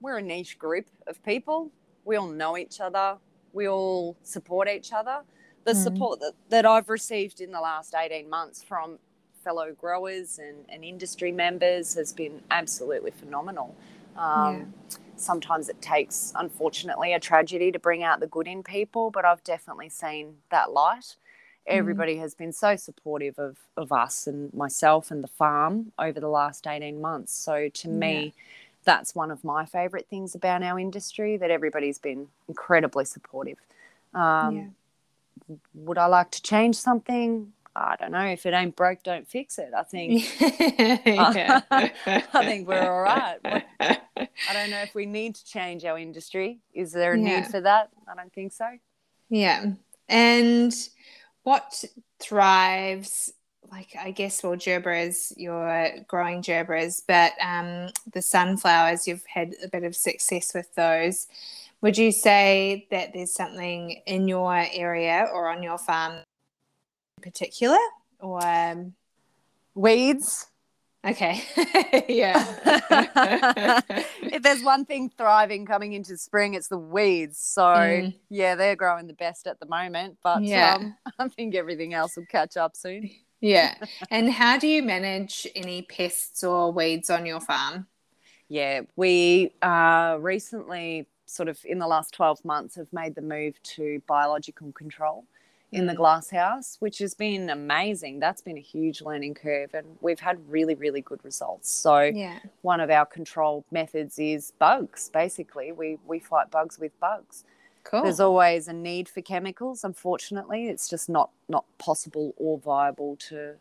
we're 0.00 0.18
a 0.18 0.22
niche 0.22 0.58
group 0.58 0.86
of 1.06 1.22
people. 1.24 1.70
We 2.04 2.16
all 2.16 2.28
know 2.28 2.56
each 2.56 2.80
other. 2.80 3.16
We 3.52 3.68
all 3.68 4.16
support 4.22 4.68
each 4.68 4.92
other. 4.92 5.22
The 5.64 5.72
Mm. 5.72 5.82
support 5.82 6.20
that, 6.20 6.34
that 6.50 6.66
I've 6.66 6.88
received 6.88 7.40
in 7.40 7.50
the 7.52 7.60
last 7.60 7.94
18 7.94 8.28
months 8.28 8.62
from 8.62 8.98
fellow 9.42 9.72
growers 9.72 10.38
and, 10.38 10.64
and 10.68 10.84
industry 10.84 11.32
members 11.32 11.94
has 11.94 12.12
been 12.12 12.42
absolutely 12.50 13.10
phenomenal. 13.10 13.74
Um, 14.16 14.72
Sometimes 15.16 15.68
it 15.68 15.80
takes, 15.80 16.32
unfortunately, 16.34 17.12
a 17.14 17.20
tragedy 17.20 17.70
to 17.70 17.78
bring 17.78 18.02
out 18.02 18.18
the 18.18 18.26
good 18.26 18.48
in 18.48 18.64
people, 18.64 19.10
but 19.12 19.24
I've 19.24 19.44
definitely 19.44 19.88
seen 19.88 20.38
that 20.50 20.72
light 20.72 21.16
everybody 21.66 22.16
has 22.16 22.34
been 22.34 22.52
so 22.52 22.76
supportive 22.76 23.38
of, 23.38 23.56
of 23.76 23.90
us 23.92 24.26
and 24.26 24.52
myself 24.54 25.10
and 25.10 25.22
the 25.24 25.28
farm 25.28 25.92
over 25.98 26.20
the 26.20 26.28
last 26.28 26.66
18 26.66 27.00
months. 27.00 27.32
So 27.32 27.68
to 27.68 27.88
me, 27.88 28.34
that's 28.84 29.14
one 29.14 29.30
of 29.30 29.42
my 29.44 29.64
favourite 29.64 30.06
things 30.08 30.34
about 30.34 30.62
our 30.62 30.78
industry 30.78 31.36
that 31.38 31.50
everybody's 31.50 31.98
been 31.98 32.28
incredibly 32.48 33.04
supportive. 33.06 33.58
Um, 34.12 34.74
Would 35.74 35.98
I 35.98 36.06
like 36.06 36.30
to 36.32 36.42
change 36.42 36.76
something? 36.76 37.52
I 37.76 37.96
don't 37.98 38.12
know. 38.12 38.26
If 38.26 38.46
it 38.46 38.54
ain't 38.54 38.76
broke, 38.76 39.02
don't 39.02 39.26
fix 39.26 39.58
it. 39.58 39.70
I 39.76 39.82
think 39.82 40.22
yeah. 40.40 41.60
I 41.70 42.44
think 42.44 42.68
we're 42.68 42.88
all 42.88 43.00
right. 43.02 43.38
I 43.80 44.52
don't 44.52 44.70
know 44.70 44.80
if 44.82 44.94
we 44.94 45.06
need 45.06 45.34
to 45.34 45.44
change 45.44 45.84
our 45.84 45.98
industry. 45.98 46.60
Is 46.72 46.92
there 46.92 47.14
a 47.14 47.18
Yeah. 47.18 47.40
need 47.40 47.46
for 47.46 47.60
that? 47.62 47.90
I 48.06 48.14
don't 48.14 48.32
think 48.32 48.52
so. 48.52 48.68
Yeah. 49.28 49.72
And 50.08 50.72
what 51.44 51.84
thrives, 52.20 53.32
like, 53.70 53.94
I 53.98 54.10
guess, 54.10 54.42
well, 54.42 54.56
gerberas, 54.56 55.32
you're 55.36 55.90
growing 56.08 56.42
gerberas, 56.42 57.02
but 57.06 57.32
um, 57.40 57.90
the 58.12 58.22
sunflowers, 58.22 59.06
you've 59.06 59.24
had 59.26 59.54
a 59.62 59.68
bit 59.68 59.84
of 59.84 59.94
success 59.94 60.52
with 60.54 60.74
those. 60.74 61.28
Would 61.80 61.96
you 61.98 62.12
say 62.12 62.86
that 62.90 63.12
there's 63.12 63.34
something 63.34 64.02
in 64.06 64.26
your 64.26 64.54
area 64.54 65.28
or 65.32 65.50
on 65.50 65.62
your 65.62 65.78
farm 65.78 66.14
in 66.14 67.22
particular? 67.22 67.78
Or, 68.20 68.44
um, 68.44 68.94
Weeds. 69.74 70.46
Okay. 71.04 71.42
yeah. 72.08 72.44
if 74.22 74.42
there's 74.42 74.62
one 74.62 74.84
thing 74.84 75.10
thriving 75.16 75.66
coming 75.66 75.92
into 75.92 76.16
spring, 76.16 76.54
it's 76.54 76.68
the 76.68 76.78
weeds. 76.78 77.38
So 77.38 77.62
Mm. 77.62 78.14
yeah, 78.30 78.54
they're 78.54 78.76
growing 78.76 79.06
the 79.06 79.14
best 79.14 79.46
at 79.46 79.60
the 79.60 79.66
moment. 79.66 80.18
But 80.22 80.42
Yeah. 80.42 80.74
um, 80.76 80.96
I 81.18 81.28
think 81.28 81.54
everything 81.54 81.94
else 81.94 82.16
will 82.16 82.26
catch 82.26 82.56
up 82.56 82.76
soon. 82.76 83.10
yeah. 83.40 83.74
And 84.10 84.30
how 84.30 84.58
do 84.58 84.66
you 84.66 84.82
manage 84.82 85.46
any 85.54 85.82
pests 85.82 86.42
or 86.42 86.72
weeds 86.72 87.10
on 87.10 87.26
your 87.26 87.40
farm? 87.40 87.86
Yeah, 88.48 88.82
we 88.96 89.54
uh, 89.62 90.18
recently, 90.20 91.06
sort 91.26 91.48
of 91.48 91.58
in 91.64 91.78
the 91.78 91.86
last 91.86 92.12
12 92.14 92.44
months, 92.44 92.76
have 92.76 92.92
made 92.92 93.14
the 93.14 93.22
move 93.22 93.60
to 93.76 94.02
biological 94.06 94.70
control 94.72 95.24
in 95.74 95.86
the 95.86 95.92
Mm. 95.92 95.96
glass 95.96 96.30
house, 96.30 96.76
which 96.80 96.98
has 96.98 97.14
been 97.14 97.50
amazing. 97.50 98.20
That's 98.20 98.40
been 98.40 98.56
a 98.56 98.60
huge 98.74 99.02
learning 99.02 99.34
curve, 99.34 99.74
and 99.74 99.98
we've 100.00 100.20
had 100.20 100.36
really, 100.48 100.74
really 100.74 101.00
good 101.00 101.22
results. 101.24 101.68
So, 101.70 102.00
Yeah. 102.00 102.38
one 102.62 102.80
of 102.80 102.90
our 102.90 103.04
control 103.06 103.64
methods 103.70 104.18
is 104.18 104.52
bugs. 104.52 105.10
Basically, 105.10 105.72
we 105.72 105.98
we 106.06 106.18
fight 106.20 106.50
bugs 106.50 106.78
with 106.78 106.98
bugs. 107.00 107.44
Cool. 107.82 108.02
There's 108.04 108.20
always 108.20 108.66
a 108.68 108.72
need 108.72 109.08
for 109.08 109.20
chemicals. 109.20 109.84
Unfortunately, 109.84 110.68
it's 110.68 110.88
just 110.88 111.08
not 111.08 111.30
not 111.48 111.64
possible 111.78 112.32
or 112.36 112.58
viable 112.58 113.16
to 113.28 113.56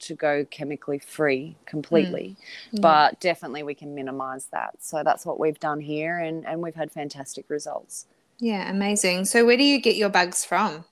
to 0.00 0.14
go 0.16 0.44
chemically 0.44 0.98
free 0.98 1.56
completely. 1.64 2.34
Yeah. 2.72 2.80
But 2.80 3.20
definitely, 3.20 3.62
we 3.62 3.74
can 3.76 3.94
minimise 3.94 4.46
that. 4.46 4.82
So 4.82 5.04
that's 5.04 5.24
what 5.24 5.38
we've 5.38 5.60
done 5.60 5.80
here, 5.80 6.18
and 6.18 6.44
and 6.46 6.60
we've 6.62 6.74
had 6.74 6.90
fantastic 6.90 7.48
results. 7.48 8.06
Yeah, 8.38 8.68
amazing. 8.68 9.26
So, 9.26 9.44
where 9.46 9.56
do 9.56 9.62
you 9.62 9.78
get 9.80 9.94
your 9.94 10.08
bugs 10.08 10.44
from? 10.44 10.84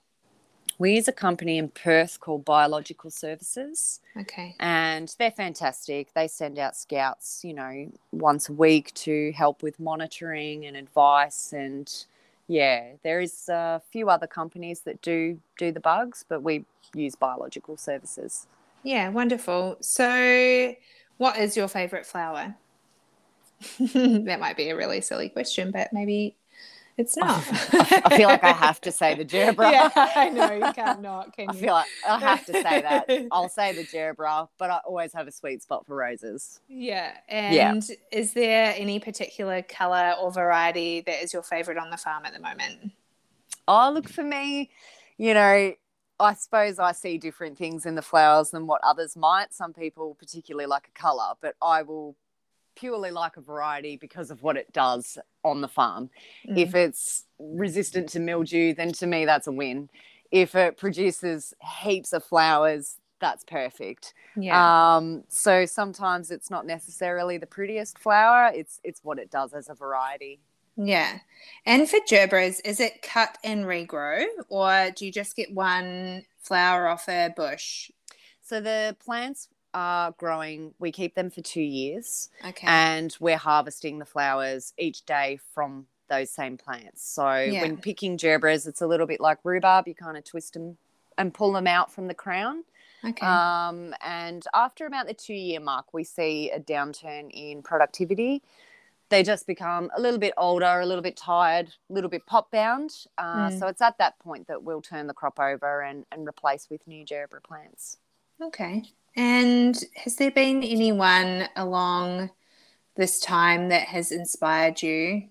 We 0.81 0.95
use 0.95 1.09
a 1.09 1.13
company 1.13 1.59
in 1.59 1.69
Perth 1.69 2.21
called 2.21 2.47
Biological 2.47 3.11
Services. 3.11 4.01
Okay. 4.19 4.57
and 4.59 5.15
they're 5.19 5.31
fantastic. 5.31 6.15
They 6.15 6.27
send 6.27 6.59
out 6.59 6.75
scouts, 6.75 7.43
you 7.45 7.53
know, 7.53 7.93
once 8.13 8.49
a 8.49 8.55
week 8.55 8.95
to 8.95 9.31
help 9.33 9.63
with 9.63 9.79
monitoring 9.79 10.65
and 10.65 10.79
advice. 10.79 11.53
And 11.53 11.93
yeah, 12.49 12.93
there 13.03 13.21
is 13.21 13.51
a 13.51 13.83
few 13.93 14.09
other 14.09 14.27
companies 14.27 14.81
that 14.81 15.03
do 15.03 15.39
do 15.59 15.71
the 15.71 15.81
bugs, 15.81 16.25
but 16.27 16.43
we 16.43 16.65
use 16.95 17.15
biological 17.15 17.77
services. 17.77 18.47
Yeah, 18.83 19.11
wonderful. 19.11 19.77
So, 19.81 20.75
what 21.19 21.37
is 21.37 21.59
your 21.59 21.69
favorite 21.69 22.07
flower? 22.07 22.57
that 23.79 24.41
might 24.41 24.57
be 24.57 24.71
a 24.71 24.77
really 24.77 25.03
silly 25.03 25.29
question, 25.29 25.73
but 25.73 25.93
maybe 25.93 26.37
it's 26.97 27.17
not. 27.17 27.43
I 27.73 28.17
feel 28.17 28.29
like 28.29 28.45
I 28.45 28.53
have 28.53 28.81
to 28.83 28.93
say 28.93 29.15
the 29.15 29.25
gerbera. 29.25 29.71
Yeah, 29.73 29.91
I 29.95 30.29
know 30.31 30.53
you 30.53 30.73
can't 30.73 31.01
not, 31.01 31.35
can 31.37 31.51
I 31.51 31.53
you? 31.55 31.61
feel 31.61 31.75
like 31.75 31.87
I 32.07 32.19
have 32.19 32.45
to 32.47 32.53
say 32.53 32.83
that. 32.83 33.09
I'll 33.33 33.49
say 33.49 33.73
the 33.73 33.85
gerbera, 33.85 34.49
but 34.59 34.71
I 34.71 34.79
always 34.87 35.13
have 35.13 35.27
a 35.29 35.33
sweet 35.33 35.63
spot 35.63 35.87
for 35.87 35.97
roses. 35.97 36.61
Yeah, 36.69 37.17
and 37.29 37.85
is 38.13 38.33
there 38.33 38.75
any 38.77 39.01
particular 39.01 39.63
color 39.63 40.15
or 40.21 40.31
variety 40.33 41.01
that 41.03 41.23
is 41.23 41.33
your 41.33 41.43
favorite 41.43 41.79
on 41.79 41.91
the 41.91 41.97
farm 41.97 42.25
at 42.27 42.33
the 42.33 42.41
moment? 42.41 42.93
Oh, 43.69 43.91
look 43.93 44.09
for 44.09 44.25
me, 44.25 44.71
you 45.17 45.35
know, 45.35 45.75
I 46.21 46.35
suppose 46.35 46.79
I 46.79 46.93
see 46.93 47.17
different 47.17 47.57
things 47.57 47.87
in 47.87 47.95
the 47.95 48.03
flowers 48.03 48.51
than 48.51 48.67
what 48.67 48.83
others 48.85 49.17
might. 49.17 49.55
Some 49.55 49.73
people 49.73 50.15
particularly 50.19 50.67
like 50.67 50.89
a 50.95 50.99
colour, 50.99 51.33
but 51.41 51.55
I 51.63 51.83
will 51.83 52.15
purely 52.81 53.11
like 53.11 53.37
a 53.37 53.41
variety 53.41 53.97
because 53.97 54.31
of 54.31 54.43
what 54.43 54.57
it 54.57 54.73
does 54.73 55.19
on 55.45 55.61
the 55.61 55.69
farm. 55.69 56.11
Mm. 56.49 56.59
If 56.59 56.75
it's 56.75 57.25
resistant 57.39 58.09
to 58.11 58.21
mildew, 58.21 58.75
then 58.75 58.93
to 58.95 59.07
me 59.07 59.25
that's 59.27 59.47
a 59.47 59.53
win. 59.53 59.89
If 60.31 60.55
it 60.55 60.77
produces 60.79 61.55
heaps 61.83 62.13
of 62.13 62.25
flowers, 62.25 62.97
that's 63.21 63.45
perfect. 63.45 64.15
yeah, 64.37 64.97
Um, 64.97 65.25
so 65.29 65.67
sometimes 65.67 66.31
it's 66.31 66.51
not 66.51 66.65
necessarily 66.67 67.37
the 67.37 67.47
prettiest 67.47 67.99
flower, 67.99 68.51
it's 68.55 68.81
it's 68.83 69.01
what 69.05 69.19
it 69.19 69.31
does 69.31 69.53
as 69.53 69.69
a 69.69 69.75
variety. 69.75 70.41
yeah. 70.77 71.19
And 71.67 71.89
for 71.89 71.99
gerberas, 72.09 72.61
is 72.65 72.81
it 72.81 73.03
cut 73.03 73.37
and 73.45 73.65
regrow, 73.67 74.25
or 74.49 74.91
do 74.97 75.05
you 75.05 75.13
just 75.13 75.37
get 75.37 75.53
one 75.53 76.25
flower 76.39 76.89
off 76.89 77.09
a 77.09 77.29
bush? 77.37 77.91
So 78.43 78.61
the 78.61 78.97
plants 79.05 79.49
are 79.75 80.13
growing, 80.13 80.75
we 80.79 80.91
keep 80.93 81.15
them 81.15 81.31
for 81.31 81.41
two 81.41 81.61
years 81.63 82.29
Okay. 82.45 82.67
and 82.67 83.17
we're 83.21 83.37
harvesting 83.37 83.99
the 83.99 84.05
flowers 84.05 84.73
each 84.79 85.05
day 85.07 85.39
from 85.55 85.87
those 86.09 86.31
same 86.31 86.57
plants. 86.59 87.03
So 87.05 87.37
Yeah. 87.37 87.63
when 87.63 87.77
picking 87.77 88.17
gerberas, 88.19 88.67
it's 88.67 88.81
a 88.81 88.87
little 88.87 89.07
bit 89.07 89.21
like 89.21 89.39
rhubarb. 89.45 89.87
You 89.87 89.95
kind 89.95 90.17
of 90.17 90.25
twist 90.25 90.55
them 90.55 90.77
and 91.17 91.33
pull 91.33 91.53
them 91.53 91.67
out 91.67 91.93
from 91.93 92.09
the 92.09 92.15
crown. 92.15 92.65
Okay. 93.05 93.25
Um, 93.25 93.95
and 94.03 94.45
after 94.53 94.87
about 94.87 95.07
the 95.07 95.15
two 95.15 95.35
year 95.35 95.61
mark, 95.61 95.95
we 95.95 96.05
see 96.05 96.51
a 96.51 96.59
downturn 96.61 97.31
in 97.33 97.63
productivity. 97.63 98.43
They 99.09 99.23
just 99.23 99.47
become 99.47 99.91
a 99.97 100.01
little 100.01 100.19
bit 100.21 100.35
older, 100.37 100.81
a 100.81 100.87
little 100.87 101.03
bit 101.03 101.17
tired, 101.17 101.69
a 101.89 101.93
little 101.93 102.11
bit 102.11 102.27
pot 102.27 102.51
bound. 102.51 103.07
Uh, 103.19 103.49
Mm. 103.49 103.59
So 103.59 103.67
it's 103.69 103.81
at 103.81 103.99
that 103.99 104.19
point 104.19 104.47
that 104.49 104.63
we'll 104.63 104.83
turn 104.83 105.07
the 105.07 105.15
crop 105.15 105.39
over 105.41 105.81
and, 105.83 106.05
and 106.13 106.27
replace 106.29 106.69
with 106.71 106.87
new 106.87 107.05
gerbera 107.05 107.43
plants. 107.43 107.99
Okay. 108.41 108.85
And 109.21 109.79
has 109.97 110.17
there 110.17 110.31
been 110.31 110.63
anyone 110.63 111.47
along 111.55 112.31
this 112.97 113.21
time 113.21 113.69
that 113.69 113.83
has 113.83 114.13
inspired 114.13 114.81
you 114.81 115.25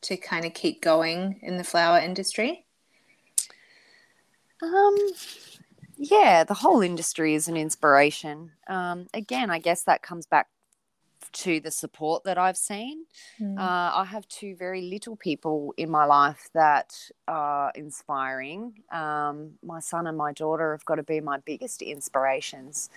to 0.00 0.16
kind 0.16 0.46
of 0.46 0.54
keep 0.54 0.80
going 0.80 1.38
in 1.42 1.58
the 1.58 1.62
flower 1.62 1.98
industry? 1.98 2.64
Um, 4.62 4.96
yeah, 5.98 6.44
the 6.44 6.54
whole 6.54 6.80
industry 6.80 7.34
is 7.34 7.46
an 7.46 7.58
inspiration. 7.58 8.52
Um, 8.68 9.06
again, 9.12 9.50
I 9.50 9.58
guess 9.58 9.82
that 9.82 10.00
comes 10.00 10.24
back 10.24 10.48
to 11.32 11.60
the 11.60 11.70
support 11.70 12.24
that 12.24 12.38
I've 12.38 12.56
seen. 12.56 13.04
Mm. 13.38 13.58
Uh, 13.58 13.98
I 13.98 14.06
have 14.08 14.26
two 14.28 14.56
very 14.56 14.80
little 14.80 15.14
people 15.16 15.74
in 15.76 15.90
my 15.90 16.06
life 16.06 16.48
that 16.54 16.94
are 17.28 17.70
inspiring. 17.74 18.82
Um, 18.90 19.58
my 19.62 19.80
son 19.80 20.06
and 20.06 20.16
my 20.16 20.32
daughter 20.32 20.72
have 20.72 20.86
got 20.86 20.94
to 20.94 21.02
be 21.02 21.20
my 21.20 21.36
biggest 21.44 21.82
inspirations. 21.82 22.88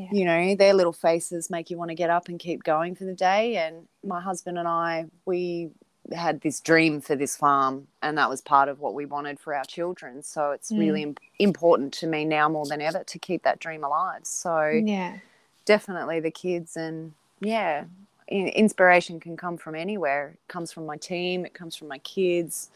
Yeah. 0.00 0.08
You 0.12 0.24
know, 0.24 0.54
their 0.56 0.74
little 0.74 0.92
faces 0.92 1.50
make 1.50 1.70
you 1.70 1.78
want 1.78 1.90
to 1.90 1.94
get 1.94 2.10
up 2.10 2.28
and 2.28 2.38
keep 2.38 2.64
going 2.64 2.94
for 2.94 3.04
the 3.04 3.14
day. 3.14 3.56
And 3.56 3.86
my 4.04 4.20
husband 4.20 4.58
and 4.58 4.68
I, 4.68 5.06
we 5.24 5.70
had 6.14 6.40
this 6.42 6.60
dream 6.60 7.00
for 7.00 7.16
this 7.16 7.36
farm, 7.36 7.86
and 8.02 8.18
that 8.18 8.28
was 8.28 8.42
part 8.42 8.68
of 8.68 8.80
what 8.80 8.94
we 8.94 9.06
wanted 9.06 9.40
for 9.40 9.54
our 9.54 9.64
children. 9.64 10.22
So 10.22 10.50
it's 10.52 10.70
Mm. 10.72 10.78
really 10.78 11.02
im- 11.02 11.16
important 11.38 11.94
to 11.94 12.06
me 12.06 12.24
now 12.24 12.48
more 12.48 12.66
than 12.66 12.82
ever 12.82 13.04
to 13.04 13.18
keep 13.18 13.42
that 13.44 13.58
dream 13.58 13.84
alive. 13.84 14.20
So 14.26 14.82
Yeah. 14.84 15.18
definitely 15.64 16.20
the 16.20 16.30
kids 16.30 16.76
and 16.76 17.12
yeah 17.40 17.84
inspiration 18.28 19.20
can 19.20 19.36
come 19.36 19.56
from 19.56 19.74
anywhere 19.74 20.28
it 20.34 20.38
comes 20.48 20.72
from 20.72 20.86
my 20.86 20.96
team 20.96 21.44
it 21.44 21.52
comes 21.54 21.76
from 21.76 21.88
my 21.88 21.98
kids 21.98 22.70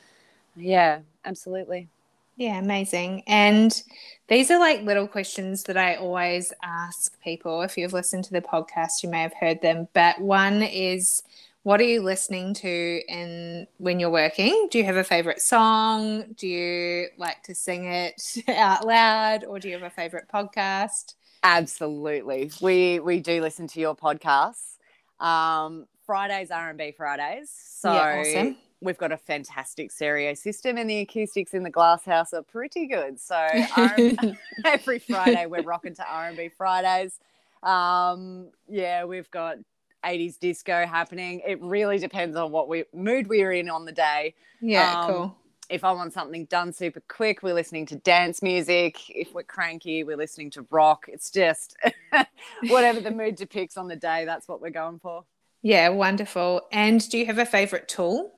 yeah 0.57 1.01
absolutely 1.25 1.89
Yeah, 2.39 2.59
amazing. 2.61 3.25
And 3.27 3.83
these 4.29 4.51
are 4.53 4.61
like 4.61 4.83
little 4.83 5.09
questions 5.09 5.65
that 5.65 5.77
I 5.77 5.97
always 5.97 6.53
ask 6.63 7.21
people. 7.21 7.63
If 7.63 7.77
you've 7.77 7.93
listened 7.93 8.25
to 8.27 8.33
the 8.33 8.41
podcast, 8.41 9.03
you 9.03 9.09
may 9.09 9.23
have 9.23 9.35
heard 9.35 9.61
them. 9.61 9.89
But 9.93 10.21
one 10.21 10.63
is 10.63 11.23
what 11.65 11.81
are 11.81 11.85
you 11.85 12.01
listening 12.01 12.55
to 12.55 13.03
in 13.09 13.67
when 13.79 13.99
you're 13.99 14.09
working? 14.11 14.69
Do 14.71 14.79
you 14.79 14.85
have 14.85 14.97
a 14.97 15.03
favorite 15.05 15.41
song? 15.43 16.27
Do 16.37 16.47
you 16.47 17.09
like 17.19 17.43
to 17.45 17.57
sing 17.57 17.87
it 17.87 18.23
out 18.49 18.87
loud 18.87 19.45
or 19.45 19.59
do 19.59 19.69
you 19.69 19.75
have 19.75 19.83
a 19.83 19.91
favorite 19.91 20.29
podcast? 20.33 21.15
absolutely 21.45 22.51
we 22.61 22.99
we 22.99 23.21
do 23.21 23.41
listen 23.41 23.69
to 23.69 23.79
your 23.79 23.95
podcasts 23.95 24.77
um 25.21 25.87
fridays 26.05 26.51
r&b 26.51 26.93
fridays 26.97 27.51
so 27.51 27.93
Yeah, 27.93 28.19
awesome. 28.21 28.57
We've 28.81 28.99
got 28.99 29.13
a 29.13 29.17
fantastic 29.17 29.91
stereo 29.91 30.35
system 30.35 30.77
and 30.79 30.89
the 30.89 31.01
acoustics 31.01 31.55
in 31.55 31.63
the 31.63 31.71
glass 31.71 32.05
house 32.05 32.33
are 32.33 32.43
pretty 32.43 32.87
good 32.87 33.19
so 33.19 33.49
every 34.65 34.99
Friday 34.99 35.47
we're 35.47 35.63
rocking 35.63 35.95
to 35.95 36.05
R&B 36.09 36.49
Fridays. 36.57 37.19
Um, 37.63 38.51
yeah, 38.69 39.05
we've 39.05 39.31
got 39.31 39.59
80s 40.05 40.39
disco 40.39 40.87
happening. 40.87 41.43
It 41.47 41.61
really 41.61 41.99
depends 41.99 42.37
on 42.37 42.53
what 42.53 42.69
we 42.69 42.85
mood 42.95 43.27
we're 43.29 43.53
in 43.53 43.69
on 43.69 43.85
the 43.85 43.93
day. 43.93 44.35
yeah, 44.61 44.95
Um, 45.03 45.11
cool. 45.13 45.37
If 45.69 45.85
I 45.85 45.93
want 45.93 46.15
something 46.15 46.47
done 46.47 46.73
super 46.73 47.03
quick, 47.09 47.43
we're 47.43 47.53
listening 47.53 47.85
to 47.87 47.97
dance 47.97 48.43
music. 48.43 49.11
If 49.11 49.35
we're 49.35 49.43
cranky, 49.43 50.03
we're 50.03 50.17
listening 50.17 50.51
to 50.53 50.67
rock. 50.71 51.07
It's 51.09 51.31
just 51.31 51.77
whatever 52.69 53.01
the 53.01 53.11
mood 53.11 53.37
depicts 53.37 53.77
on 53.77 53.89
the 53.89 53.97
day, 53.97 54.25
that's 54.25 54.49
what 54.49 54.63
we're 54.63 54.71
going 54.71 54.99
for. 54.99 55.25
Yeah, 55.63 55.91
wonderful. 55.91 56.63
And 56.73 57.07
do 57.09 57.19
you 57.19 57.27
have 57.27 57.39
a 57.39 57.47
favorite 57.47 57.89
tool? 57.89 58.38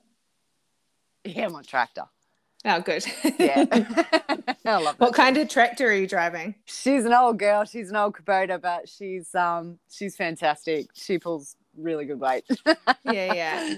Yeah, 1.23 1.47
my 1.49 1.61
tractor. 1.61 2.05
Oh, 2.63 2.79
good. 2.79 3.05
Yeah. 3.39 3.65
I 4.65 4.77
love 4.77 4.95
what 4.99 5.13
kind 5.13 5.37
of 5.37 5.49
tractor 5.49 5.87
are 5.87 5.93
you 5.93 6.07
driving? 6.07 6.55
She's 6.65 7.05
an 7.05 7.13
old 7.13 7.39
girl. 7.39 7.65
She's 7.65 7.89
an 7.89 7.95
old 7.95 8.13
Kubota, 8.13 8.61
but 8.61 8.87
she's 8.87 9.33
um 9.33 9.79
she's 9.89 10.15
fantastic. 10.15 10.87
She 10.93 11.17
pulls 11.17 11.55
really 11.77 12.05
good 12.05 12.19
weight. 12.19 12.45
yeah, 13.03 13.33
yeah. 13.33 13.75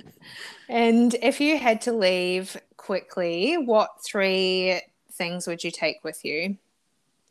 And 0.67 1.15
if 1.21 1.39
you 1.39 1.57
had 1.57 1.81
to 1.81 1.93
leave 1.93 2.57
quickly, 2.77 3.55
what 3.57 4.03
three 4.05 4.81
things 5.11 5.47
would 5.47 5.63
you 5.63 5.71
take 5.71 6.03
with 6.03 6.25
you? 6.25 6.57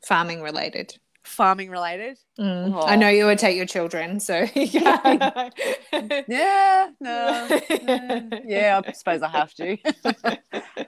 Farming 0.07 0.42
related. 0.42 0.98
Farming 1.25 1.71
related. 1.71 2.19
Mm. 2.39 2.75
Oh. 2.75 2.83
I 2.83 2.97
know 2.97 3.09
you 3.09 3.27
would 3.27 3.39
take 3.39 3.57
your 3.57 3.67
children, 3.67 4.19
so 4.19 4.47
yeah. 4.55 5.51
Yeah, 6.27 6.91
no, 7.01 7.61
no. 7.71 8.29
yeah. 8.45 8.81
I 8.85 8.93
suppose 8.93 9.23
I 9.23 9.29
have 9.29 9.55
to. 9.55 9.77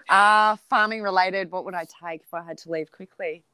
uh 0.08 0.56
farming 0.68 1.02
related. 1.02 1.50
What 1.50 1.64
would 1.66 1.74
I 1.74 1.86
take 2.04 2.22
if 2.22 2.34
I 2.34 2.42
had 2.42 2.58
to 2.58 2.70
leave 2.70 2.90
quickly? 2.90 3.44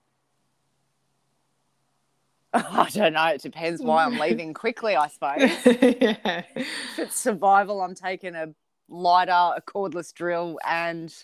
I 2.53 2.89
don't 2.93 3.13
know. 3.13 3.27
It 3.27 3.43
depends 3.43 3.83
why 3.83 4.05
I'm 4.05 4.19
leaving 4.19 4.55
quickly. 4.55 4.97
I 4.97 5.09
suppose. 5.09 5.41
yeah. 5.41 6.43
if 6.57 6.99
it's 6.99 7.17
survival, 7.17 7.81
I'm 7.81 7.95
taking 7.95 8.35
a 8.35 8.49
lighter, 8.89 9.31
a 9.31 9.63
cordless 9.65 10.13
drill, 10.13 10.59
and 10.67 11.15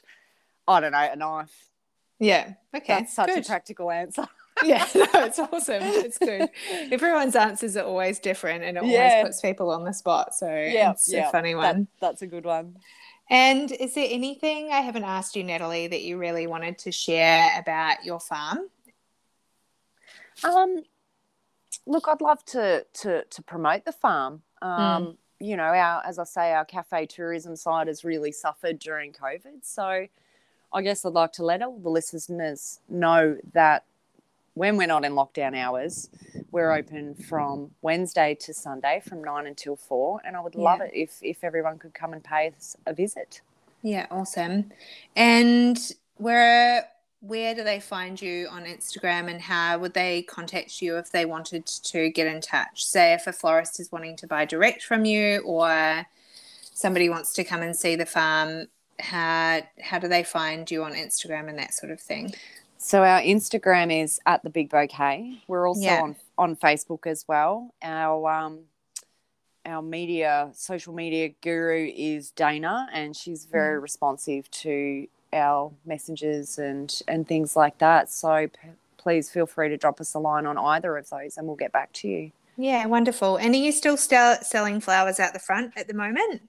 I 0.69 0.81
don't 0.81 0.93
know, 0.93 1.09
a 1.13 1.17
knife. 1.17 1.71
Yeah. 2.19 2.55
Okay. 2.75 2.95
That's 2.95 3.15
such 3.15 3.29
good. 3.29 3.45
a 3.45 3.47
practical 3.47 3.91
answer. 3.91 4.27
yeah, 4.65 4.87
no, 4.95 5.07
it's 5.25 5.39
awesome. 5.39 5.83
It's 5.83 6.19
good. 6.19 6.49
Everyone's 6.91 7.37
answers 7.37 7.77
are 7.77 7.85
always 7.85 8.19
different 8.19 8.65
and 8.65 8.77
it 8.79 8.85
Yeah. 8.85 8.99
always 9.19 9.25
puts 9.27 9.41
people 9.41 9.71
on 9.71 9.85
the 9.85 9.93
spot. 9.93 10.35
So 10.35 10.49
Yeah, 10.49 10.93
it's 10.93 11.13
yeah, 11.13 11.29
a 11.29 11.33
funny 11.33 11.53
That- 11.53 11.59
one. 11.77 11.89
that's 12.01 12.23
a 12.23 12.27
good 12.27 12.45
one. 12.45 12.77
And 13.29 13.73
is 13.73 13.95
there 13.95 14.07
anything 14.09 14.71
I 14.71 14.81
haven't 14.81 15.05
asked 15.05 15.35
you, 15.37 15.43
Natalie, 15.43 15.89
that 15.89 16.03
you 16.03 16.17
really 16.17 16.47
wanted 16.47 16.79
to 16.79 16.93
share 16.93 17.51
about 17.59 18.05
your 18.05 18.21
farm? 18.21 18.71
Um, 20.45 20.83
look, 21.87 22.09
I'd 22.09 22.21
love 22.21 22.45
to 22.47 22.87
to 22.95 23.25
to 23.25 23.43
promote 23.43 23.85
the 23.85 23.93
farm. 23.93 24.43
Um, 24.63 25.19
you 25.41 25.57
know, 25.57 25.65
our 25.65 26.03
as 26.07 26.19
I 26.19 26.25
say, 26.25 26.53
our 26.53 26.65
cafe 26.65 27.07
tourism 27.07 27.57
side 27.57 27.89
has 27.89 28.05
really 28.05 28.33
suffered 28.33 28.79
during 28.79 29.13
COVID. 29.13 29.65
So, 29.65 30.07
I 30.73 30.83
guess 30.83 31.05
I'd 31.05 31.13
like 31.13 31.33
to 31.33 31.45
let 31.45 31.63
all 31.63 31.79
the 31.79 31.91
listeners 31.91 32.81
know 32.89 33.39
that 33.53 33.85
when 34.57 34.79
we're 34.79 34.87
not 34.87 35.05
in 35.05 35.13
lockdown 35.13 35.55
hours, 35.55 36.09
we're 36.51 36.73
open 36.73 37.15
from 37.15 37.71
Wednesday 37.83 38.35
to 38.41 38.55
Sunday 38.55 39.03
from 39.07 39.23
nine 39.23 39.47
until 39.47 39.77
four, 39.77 40.19
and 40.25 40.35
I 40.35 40.41
would 40.41 40.55
love 40.55 40.79
Yeah. 40.79 40.87
it 40.87 40.93
if 40.95 41.19
if 41.23 41.45
everyone 41.45 41.79
could 41.79 41.93
come 41.93 42.15
and 42.15 42.25
pay 42.25 42.49
us 42.57 42.75
a 42.87 42.95
visit. 42.95 43.43
Yeah, 43.83 44.07
awesome. 44.11 44.73
And 45.15 45.79
where 46.17 46.89
where 47.21 47.55
do 47.55 47.65
they 47.65 47.81
find 47.81 48.21
you 48.21 48.49
on 48.51 48.65
Instagram 48.65 49.29
and 49.31 49.41
how 49.43 49.79
would 49.79 49.93
they 49.93 50.23
contact 50.23 50.81
you 50.81 50.97
if 50.97 51.11
they 51.11 51.27
wanted 51.27 51.67
to 51.67 52.09
get 52.11 52.27
in 52.27 52.41
touch? 52.41 52.83
Say 52.85 53.13
if 53.13 53.27
a 53.27 53.33
florist 53.35 53.79
is 53.79 53.93
wanting 53.93 54.17
to 54.17 54.27
buy 54.27 54.47
direct 54.47 54.83
from 54.83 55.05
you 55.05 55.41
or 55.41 56.07
somebody 56.73 57.09
wants 57.11 57.33
to 57.35 57.45
come 57.45 57.61
and 57.63 57.77
see 57.77 57.95
the 57.95 58.07
farm, 58.07 58.69
how 59.01 59.61
how 59.83 59.99
do 59.99 60.09
they 60.09 60.23
find 60.23 60.71
you 60.71 60.83
on 60.83 60.95
Instagram 60.95 61.51
and 61.51 61.59
that 61.59 61.75
sort 61.75 61.93
of 61.93 62.01
thing? 62.01 62.35
So 62.87 63.03
our 63.03 63.21
Instagram 63.21 63.93
is 64.05 64.21
at 64.27 64.45
the 64.45 64.49
Big 64.49 64.71
Bouquet. 64.71 65.39
We're 65.49 65.67
also 65.67 65.81
Yeah. 65.81 66.03
on 66.03 66.17
on 66.39 66.55
Facebook 66.55 67.05
as 67.05 67.25
well. 67.27 67.75
Our 67.83 68.31
um, 68.31 68.61
our 69.65 69.83
media 69.83 70.51
social 70.55 70.95
media 70.95 71.31
guru 71.43 71.91
is 71.97 72.31
Dana, 72.31 72.89
and 72.93 73.17
she's 73.17 73.45
very 73.45 73.81
responsive 73.81 74.49
to 74.63 75.09
our 75.33 75.73
messages 75.85 76.61
and 76.61 77.03
and 77.09 77.27
things 77.27 77.57
like 77.57 77.79
that. 77.79 78.09
So 78.09 78.47
p- 78.47 78.69
please 78.99 79.31
feel 79.31 79.47
free 79.47 79.69
to 79.69 79.77
drop 79.77 80.01
us 80.01 80.15
a 80.15 80.21
line 80.21 80.47
on 80.47 80.57
either 80.57 80.97
of 80.97 81.11
those, 81.11 81.37
and 81.37 81.49
we'll 81.49 81.57
get 81.57 81.73
back 81.73 81.93
to 81.95 82.09
you. 82.09 82.31
Yeah, 82.57 82.87
wonderful. 82.87 83.37
And 83.37 83.53
are 83.53 83.59
you 83.59 83.73
still 83.73 83.97
selling 83.97 84.81
flowers 84.81 85.19
out 85.19 85.33
the 85.33 85.41
front 85.41 85.73
at 85.77 85.89
the 85.89 85.95
moment? 85.95 86.41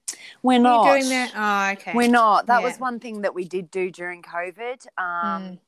We're 0.44 0.60
not 0.60 0.84
doing 0.86 1.08
that? 1.08 1.32
Oh, 1.34 1.72
okay. 1.72 1.94
We're 1.94 2.08
not. 2.08 2.46
That 2.46 2.60
Yeah. 2.60 2.68
was 2.68 2.78
one 2.78 3.00
thing 3.00 3.22
that 3.22 3.34
we 3.34 3.44
did 3.44 3.72
do 3.72 3.90
during 3.90 4.22
COVID. 4.22 4.86
Um, 4.96 5.42
Mm. 5.42 5.58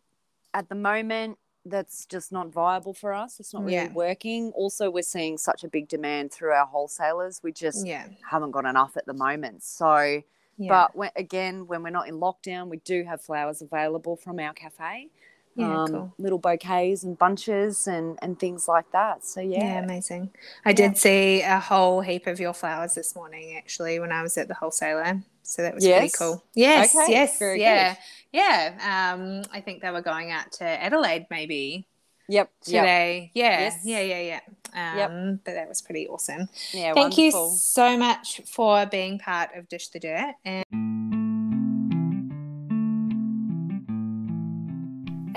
At 0.53 0.69
the 0.69 0.75
moment, 0.75 1.39
that's 1.65 2.07
just 2.07 2.33
not 2.33 2.49
viable 2.49 2.95
for 2.95 3.13
us. 3.13 3.39
It's 3.39 3.53
not 3.53 3.63
really 3.63 3.75
Yeah. 3.75 3.93
working. 3.93 4.51
Also, 4.53 4.91
we're 4.91 5.03
seeing 5.03 5.37
such 5.39 5.63
a 5.63 5.69
big 5.69 5.89
demand 5.89 6.33
through 6.33 6.53
our 6.53 6.67
wholesalers. 6.67 7.43
We 7.43 7.53
just 7.53 7.87
Yeah. 7.87 8.09
haven't 8.29 8.51
got 8.53 8.65
enough 8.65 8.97
at 8.97 9.05
the 9.07 9.13
moment. 9.13 9.63
So, 9.63 10.23
Yeah. 10.57 10.69
but 10.69 10.97
when, 10.97 11.11
again, 11.17 11.67
when 11.67 11.83
we're 11.83 11.91
not 11.91 12.09
in 12.09 12.15
lockdown, 12.19 12.69
we 12.69 12.79
do 12.79 13.05
have 13.05 13.21
flowers 13.21 13.61
available 13.63 14.17
from 14.17 14.41
our 14.41 14.55
cafe. 14.55 15.11
Yeah, 15.55 15.83
um, 15.83 15.89
cool. 15.89 16.15
little 16.19 16.39
bouquets 16.39 17.03
and 17.03 17.19
bunches 17.19 17.87
and, 17.87 18.19
and 18.23 18.39
things 18.39 18.69
like 18.69 18.91
that. 18.93 19.25
So 19.25 19.41
yeah. 19.41 19.65
Yeah, 19.65 19.85
amazing. 19.85 20.31
I 20.65 20.71
yeah. 20.71 20.77
did 20.77 20.99
see 20.99 21.43
a 21.43 21.59
whole 21.59 22.01
heap 22.01 22.27
of 22.27 22.41
your 22.41 22.53
flowers 22.53 22.95
this 22.95 23.15
morning 23.15 23.57
actually 23.57 23.99
when 23.99 24.13
I 24.13 24.23
was 24.23 24.37
at 24.39 24.49
the 24.49 24.55
wholesaler. 24.55 25.23
So 25.43 25.63
that 25.63 25.75
was 25.75 25.85
yes. 25.85 25.99
pretty 25.99 26.15
cool. 26.17 26.45
Yes, 26.55 26.95
okay. 26.95 27.11
yes, 27.11 27.39
Very 27.39 27.61
yeah, 27.61 27.95
good. 27.95 27.99
yeah. 28.33 29.15
Um, 29.15 29.43
I 29.53 29.61
think 29.61 29.83
they 29.83 29.91
were 29.91 30.03
going 30.03 30.31
out 30.31 30.53
to 30.53 30.65
Adelaide 30.65 31.27
maybe. 31.31 31.87
Yep. 32.29 32.51
Today. 32.63 33.33
Yep. 33.35 33.45
Yeah. 33.45 33.61
Yes. 33.61 33.81
Yeah. 33.85 34.01
Yeah. 34.03 34.21
Yeah. 34.21 34.93
Um, 34.93 34.99
yep. 34.99 35.41
But 35.45 35.55
that 35.55 35.69
was 35.69 35.83
pretty 35.83 36.07
awesome. 36.07 36.49
Yeah. 36.73 36.95
Thank 36.95 37.17
wonderful. 37.17 37.51
you 37.51 37.57
so 37.57 37.97
much 37.97 38.41
for 38.47 38.87
being 38.87 39.19
part 39.19 39.51
of 39.57 39.69
Dish 39.69 39.89
the 39.89 39.99
Dirt 39.99 40.35
and. 40.45 40.90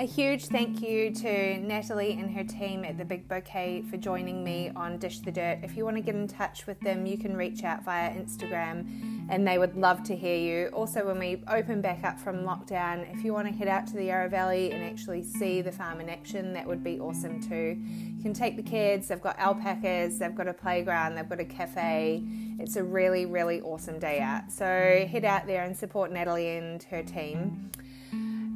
A 0.04 0.06
huge 0.06 0.48
thank 0.48 0.82
you 0.82 1.10
to 1.12 1.56
Natalie 1.60 2.12
and 2.12 2.30
her 2.36 2.44
team 2.44 2.84
at 2.84 2.98
the 2.98 3.06
Big 3.06 3.26
Bouquet 3.26 3.84
for 3.88 3.96
joining 3.96 4.44
me 4.44 4.70
on 4.76 4.98
Dish 4.98 5.20
the 5.20 5.32
Dirt. 5.32 5.60
If 5.62 5.78
you 5.78 5.86
want 5.86 5.96
to 5.96 6.02
get 6.02 6.14
in 6.14 6.28
touch 6.28 6.66
with 6.66 6.78
them, 6.80 7.06
you 7.06 7.16
can 7.16 7.34
reach 7.34 7.64
out 7.64 7.86
via 7.86 8.10
Instagram 8.10 9.26
and 9.30 9.48
they 9.48 9.56
would 9.56 9.76
love 9.78 10.02
to 10.02 10.14
hear 10.14 10.36
you. 10.36 10.66
Also, 10.74 11.06
when 11.06 11.18
we 11.18 11.42
open 11.48 11.80
back 11.80 12.04
up 12.04 12.20
from 12.20 12.44
lockdown, 12.44 13.10
if 13.14 13.24
you 13.24 13.32
want 13.32 13.48
to 13.48 13.54
head 13.54 13.66
out 13.66 13.86
to 13.86 13.94
the 13.94 14.04
Yarra 14.04 14.28
Valley 14.28 14.72
and 14.72 14.84
actually 14.84 15.22
see 15.22 15.62
the 15.62 15.72
farm 15.72 16.02
in 16.02 16.10
action, 16.10 16.52
that 16.52 16.66
would 16.66 16.84
be 16.84 17.00
awesome 17.00 17.40
too. 17.40 17.80
You 18.14 18.22
can 18.22 18.34
take 18.34 18.56
the 18.56 18.62
kids, 18.62 19.08
they've 19.08 19.22
got 19.22 19.38
alpacas, 19.38 20.18
they've 20.18 20.34
got 20.34 20.48
a 20.48 20.52
playground, 20.52 21.14
they've 21.14 21.26
got 21.26 21.40
a 21.40 21.46
cafe. 21.46 22.22
It's 22.58 22.76
a 22.76 22.84
really, 22.84 23.24
really 23.24 23.62
awesome 23.62 23.98
day 23.98 24.20
out. 24.20 24.52
So 24.52 24.66
head 25.10 25.24
out 25.24 25.46
there 25.46 25.64
and 25.64 25.74
support 25.74 26.12
Natalie 26.12 26.58
and 26.58 26.82
her 26.82 27.02
team. 27.02 27.70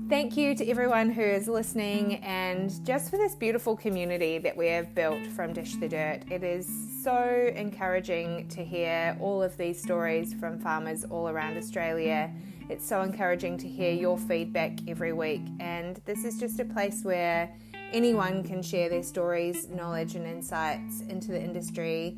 Thank 0.09 0.39
you 0.39 0.55
to 0.55 0.67
everyone 0.67 1.11
who 1.11 1.21
is 1.21 1.49
listening 1.49 2.15
and 2.25 2.73
just 2.87 3.11
for 3.11 3.19
this 3.19 3.35
beautiful 3.35 3.77
community 3.77 4.39
that 4.39 4.57
we 4.57 4.69
have 4.69 4.95
built 4.95 5.27
from 5.27 5.53
Dish 5.53 5.75
the 5.75 5.87
Dirt. 5.87 6.23
It 6.31 6.43
is 6.43 6.67
so 7.05 7.53
encouraging 7.55 8.49
to 8.49 8.65
hear 8.65 9.19
all 9.21 9.43
of 9.43 9.55
these 9.59 9.83
stories 9.83 10.33
from 10.33 10.61
farmers 10.61 11.05
all 11.05 11.29
around 11.29 11.59
Australia. 11.59 12.33
It's 12.71 12.89
so 12.89 13.03
encouraging 13.03 13.59
to 13.59 13.69
hear 13.69 13.93
your 13.93 14.17
feedback 14.17 14.79
every 14.89 15.13
week, 15.13 15.43
and 15.61 16.01
this 16.07 16.25
is 16.25 16.41
just 16.41 16.59
a 16.59 16.65
place 16.65 17.05
where 17.05 17.55
anyone 17.93 18.43
can 18.45 18.63
share 18.63 18.89
their 18.89 19.03
stories, 19.03 19.69
knowledge, 19.69 20.15
and 20.15 20.27
insights 20.27 21.03
into 21.03 21.33
the 21.33 21.41
industry. 21.41 22.17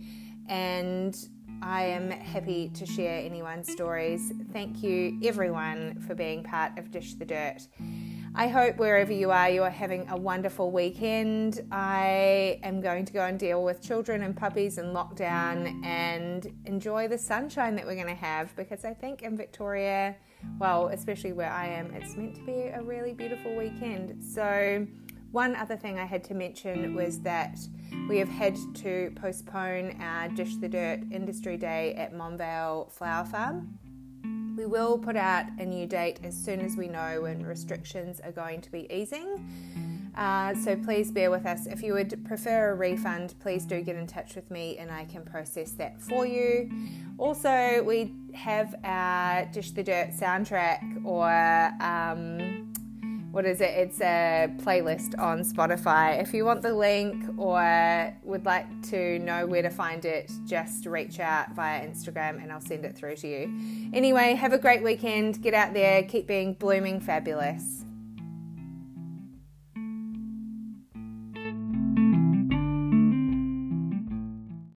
And 0.48 1.18
I 1.62 1.82
am 1.82 2.10
happy 2.10 2.70
to 2.70 2.86
share 2.86 3.18
anyone's 3.18 3.70
stories. 3.70 4.32
Thank 4.52 4.82
you, 4.82 5.18
everyone, 5.22 6.00
for 6.06 6.14
being 6.14 6.42
part 6.42 6.78
of 6.78 6.90
Dish 6.90 7.14
the 7.14 7.26
Dirt. 7.26 7.66
I 8.34 8.48
hope 8.48 8.78
wherever 8.78 9.12
you 9.12 9.30
are, 9.30 9.50
you 9.50 9.62
are 9.64 9.70
having 9.70 10.08
a 10.08 10.16
wonderful 10.16 10.70
weekend. 10.70 11.66
I 11.70 12.60
am 12.62 12.80
going 12.80 13.04
to 13.04 13.12
go 13.12 13.24
and 13.26 13.38
deal 13.38 13.62
with 13.62 13.82
children 13.82 14.22
and 14.22 14.34
puppies 14.34 14.78
in 14.78 14.86
lockdown 14.86 15.84
and 15.84 16.50
enjoy 16.64 17.08
the 17.08 17.18
sunshine 17.18 17.74
that 17.76 17.84
we're 17.84 17.96
going 17.96 18.06
to 18.06 18.14
have 18.14 18.54
because 18.56 18.84
I 18.84 18.94
think 18.94 19.22
in 19.22 19.36
Victoria, 19.36 20.16
well, 20.58 20.88
especially 20.88 21.32
where 21.32 21.50
I 21.50 21.66
am, 21.66 21.92
it's 21.92 22.16
meant 22.16 22.36
to 22.36 22.42
be 22.42 22.68
a 22.68 22.80
really 22.80 23.12
beautiful 23.12 23.54
weekend. 23.54 24.22
So, 24.24 24.86
one 25.32 25.54
other 25.54 25.76
thing 25.76 25.98
I 25.98 26.04
had 26.04 26.24
to 26.24 26.34
mention 26.34 26.94
was 26.94 27.20
that 27.20 27.58
we 28.08 28.18
have 28.18 28.28
had 28.28 28.56
to 28.76 29.12
postpone 29.14 29.96
our 30.00 30.28
Dish 30.28 30.56
the 30.56 30.68
Dirt 30.68 31.00
Industry 31.10 31.56
Day 31.56 31.94
at 31.94 32.12
Monvale 32.12 32.90
Flower 32.90 33.24
Farm. 33.24 33.78
We 34.56 34.66
will 34.66 34.98
put 34.98 35.16
out 35.16 35.46
a 35.58 35.64
new 35.64 35.86
date 35.86 36.20
as 36.24 36.36
soon 36.36 36.60
as 36.60 36.76
we 36.76 36.88
know 36.88 37.22
when 37.22 37.44
restrictions 37.44 38.20
are 38.20 38.32
going 38.32 38.60
to 38.62 38.70
be 38.70 38.92
easing. 38.92 39.46
Uh, 40.16 40.54
so 40.54 40.76
please 40.76 41.12
bear 41.12 41.30
with 41.30 41.46
us. 41.46 41.66
If 41.66 41.82
you 41.82 41.94
would 41.94 42.24
prefer 42.24 42.72
a 42.72 42.74
refund, 42.74 43.34
please 43.38 43.64
do 43.64 43.80
get 43.80 43.96
in 43.96 44.06
touch 44.06 44.34
with 44.34 44.50
me 44.50 44.76
and 44.78 44.90
I 44.90 45.04
can 45.04 45.22
process 45.24 45.70
that 45.72 46.00
for 46.02 46.26
you. 46.26 46.68
Also, 47.16 47.82
we 47.84 48.12
have 48.34 48.74
our 48.82 49.46
Dish 49.46 49.70
the 49.70 49.84
Dirt 49.84 50.10
soundtrack 50.10 51.04
or 51.04 51.30
um, 51.80 52.72
what 53.30 53.46
is 53.46 53.60
it? 53.60 53.70
It's 53.70 54.00
a 54.00 54.52
playlist 54.58 55.18
on 55.18 55.40
Spotify. 55.40 56.20
If 56.20 56.34
you 56.34 56.44
want 56.44 56.62
the 56.62 56.74
link 56.74 57.24
or 57.38 58.12
would 58.24 58.44
like 58.44 58.66
to 58.90 59.18
know 59.20 59.46
where 59.46 59.62
to 59.62 59.70
find 59.70 60.04
it, 60.04 60.32
just 60.46 60.84
reach 60.86 61.20
out 61.20 61.52
via 61.54 61.86
Instagram 61.86 62.42
and 62.42 62.50
I'll 62.50 62.60
send 62.60 62.84
it 62.84 62.96
through 62.96 63.16
to 63.16 63.28
you. 63.28 63.90
Anyway, 63.92 64.34
have 64.34 64.52
a 64.52 64.58
great 64.58 64.82
weekend. 64.82 65.40
Get 65.42 65.54
out 65.54 65.74
there, 65.74 66.02
keep 66.02 66.26
being 66.26 66.54
blooming 66.54 67.00
fabulous. 67.00 67.84